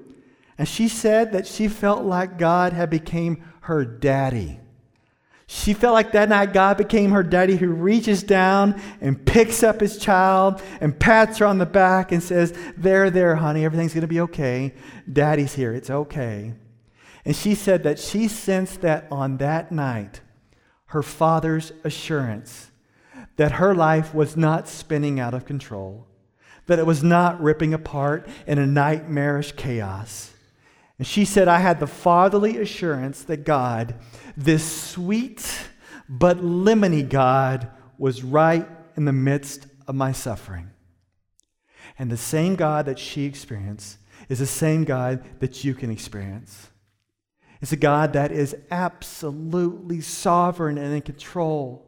And 0.58 0.67
she 0.67 0.89
said 0.89 1.32
that 1.32 1.47
she 1.47 1.69
felt 1.69 2.04
like 2.04 2.38
God 2.38 2.73
had 2.73 2.89
become 2.89 3.41
her 3.62 3.86
daddy. 3.86 4.60
She 5.52 5.74
felt 5.74 5.96
like 5.96 6.12
that 6.12 6.30
night 6.30 6.54
God 6.54 6.78
became 6.78 7.10
her 7.10 7.24
daddy 7.24 7.56
who 7.56 7.70
reaches 7.70 8.22
down 8.22 8.80
and 9.02 9.26
picks 9.26 9.64
up 9.64 9.82
his 9.82 9.98
child 9.98 10.62
and 10.80 10.98
pats 10.98 11.40
her 11.40 11.48
on 11.48 11.58
the 11.58 11.66
back 11.66 12.12
and 12.12 12.22
says, 12.22 12.54
There, 12.78 13.10
there, 13.10 13.36
honey, 13.36 13.66
everything's 13.66 13.96
going 13.96 14.02
to 14.02 14.08
be 14.08 14.20
okay. 14.22 14.76
Daddy's 15.12 15.56
here. 15.56 15.74
It's 15.74 15.90
okay. 15.90 16.54
And 17.26 17.36
she 17.36 17.56
said 17.56 17.82
that 17.82 17.98
she 17.98 18.28
sensed 18.28 18.82
that 18.82 19.08
on 19.10 19.38
that 19.38 19.72
night, 19.72 20.22
her 20.86 21.02
father's 21.02 21.72
assurance 21.84 22.70
that 23.38 23.54
her 23.54 23.74
life 23.74 24.14
was 24.14 24.38
not 24.38 24.68
spinning 24.68 25.20
out 25.20 25.34
of 25.34 25.46
control, 25.46 26.06
that 26.68 26.78
it 26.78 26.86
was 26.86 27.02
not 27.02 27.42
ripping 27.42 27.74
apart 27.74 28.30
in 28.46 28.60
a 28.60 28.68
nightmarish 28.68 29.54
chaos 29.54 30.32
and 31.00 31.08
she 31.08 31.24
said, 31.24 31.48
I 31.48 31.60
had 31.60 31.80
the 31.80 31.88
fatherly 31.88 32.58
assurance 32.58 33.24
that 33.24 33.46
God, 33.46 33.96
this 34.36 34.92
sweet 34.92 35.70
but 36.10 36.40
lemony 36.40 37.08
God, 37.08 37.72
was 37.98 38.22
right 38.22 38.68
in 38.98 39.06
the 39.06 39.14
midst 39.14 39.66
of 39.88 39.96
my 39.96 40.12
suffering. 40.12 40.70
And 41.98 42.12
the 42.12 42.18
same 42.18 42.56
God 42.56 42.86
that 42.86 43.00
she 43.00 43.24
experienced 43.24 43.98
is 44.28 44.40
the 44.40 44.46
same 44.46 44.84
God 44.84 45.24
that 45.40 45.64
you 45.64 45.74
can 45.74 45.90
experience. 45.90 46.70
It's 47.62 47.72
a 47.72 47.78
God 47.78 48.14
that 48.14 48.34
is 48.34 48.56
absolutely 48.70 50.02
sovereign 50.02 50.78
and 50.78 50.94
in 50.94 51.02
control, 51.02 51.86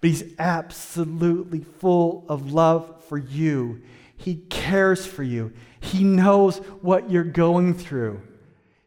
but 0.00 0.10
He's 0.10 0.24
absolutely 0.38 1.60
full 1.60 2.26
of 2.28 2.52
love 2.52 3.02
for 3.04 3.16
you. 3.16 3.80
He 4.14 4.36
cares 4.50 5.06
for 5.06 5.22
you, 5.22 5.54
He 5.80 6.04
knows 6.04 6.58
what 6.82 7.10
you're 7.10 7.24
going 7.24 7.72
through. 7.72 8.20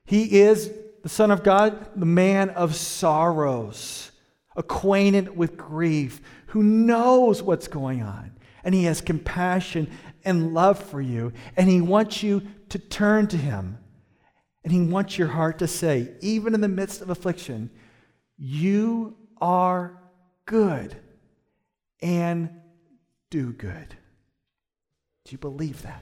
He 0.06 0.42
is 0.42 0.72
the 1.04 1.10
Son 1.10 1.32
of 1.32 1.44
God, 1.44 1.88
the 1.96 2.06
man 2.06 2.50
of 2.52 2.76
sorrows, 2.76 4.12
acquainted 4.56 5.36
with 5.36 5.58
grief, 5.58 6.22
who 6.48 6.64
knows 6.64 7.44
what's 7.44 7.68
going 7.68 8.02
on. 8.02 8.32
And 8.64 8.74
he 8.74 8.86
has 8.86 9.02
compassion 9.02 9.90
and 10.24 10.54
love 10.54 10.80
for 10.80 11.02
you. 11.02 11.34
And 11.56 11.70
he 11.70 11.82
wants 11.82 12.24
you 12.24 12.42
to 12.70 12.80
turn 12.80 13.28
to 13.28 13.38
him. 13.38 13.78
And 14.64 14.74
he 14.74 14.82
wants 14.82 15.18
your 15.18 15.28
heart 15.28 15.60
to 15.60 15.68
say, 15.68 16.14
even 16.22 16.56
in 16.56 16.62
the 16.62 16.68
midst 16.68 17.02
of 17.02 17.12
affliction, 17.12 17.70
you 18.38 19.16
are 19.40 20.00
good 20.46 20.96
and 22.02 22.50
do 23.30 23.52
good. 23.54 23.96
Do 25.26 25.32
you 25.32 25.38
believe 25.38 25.84
that? 25.84 26.02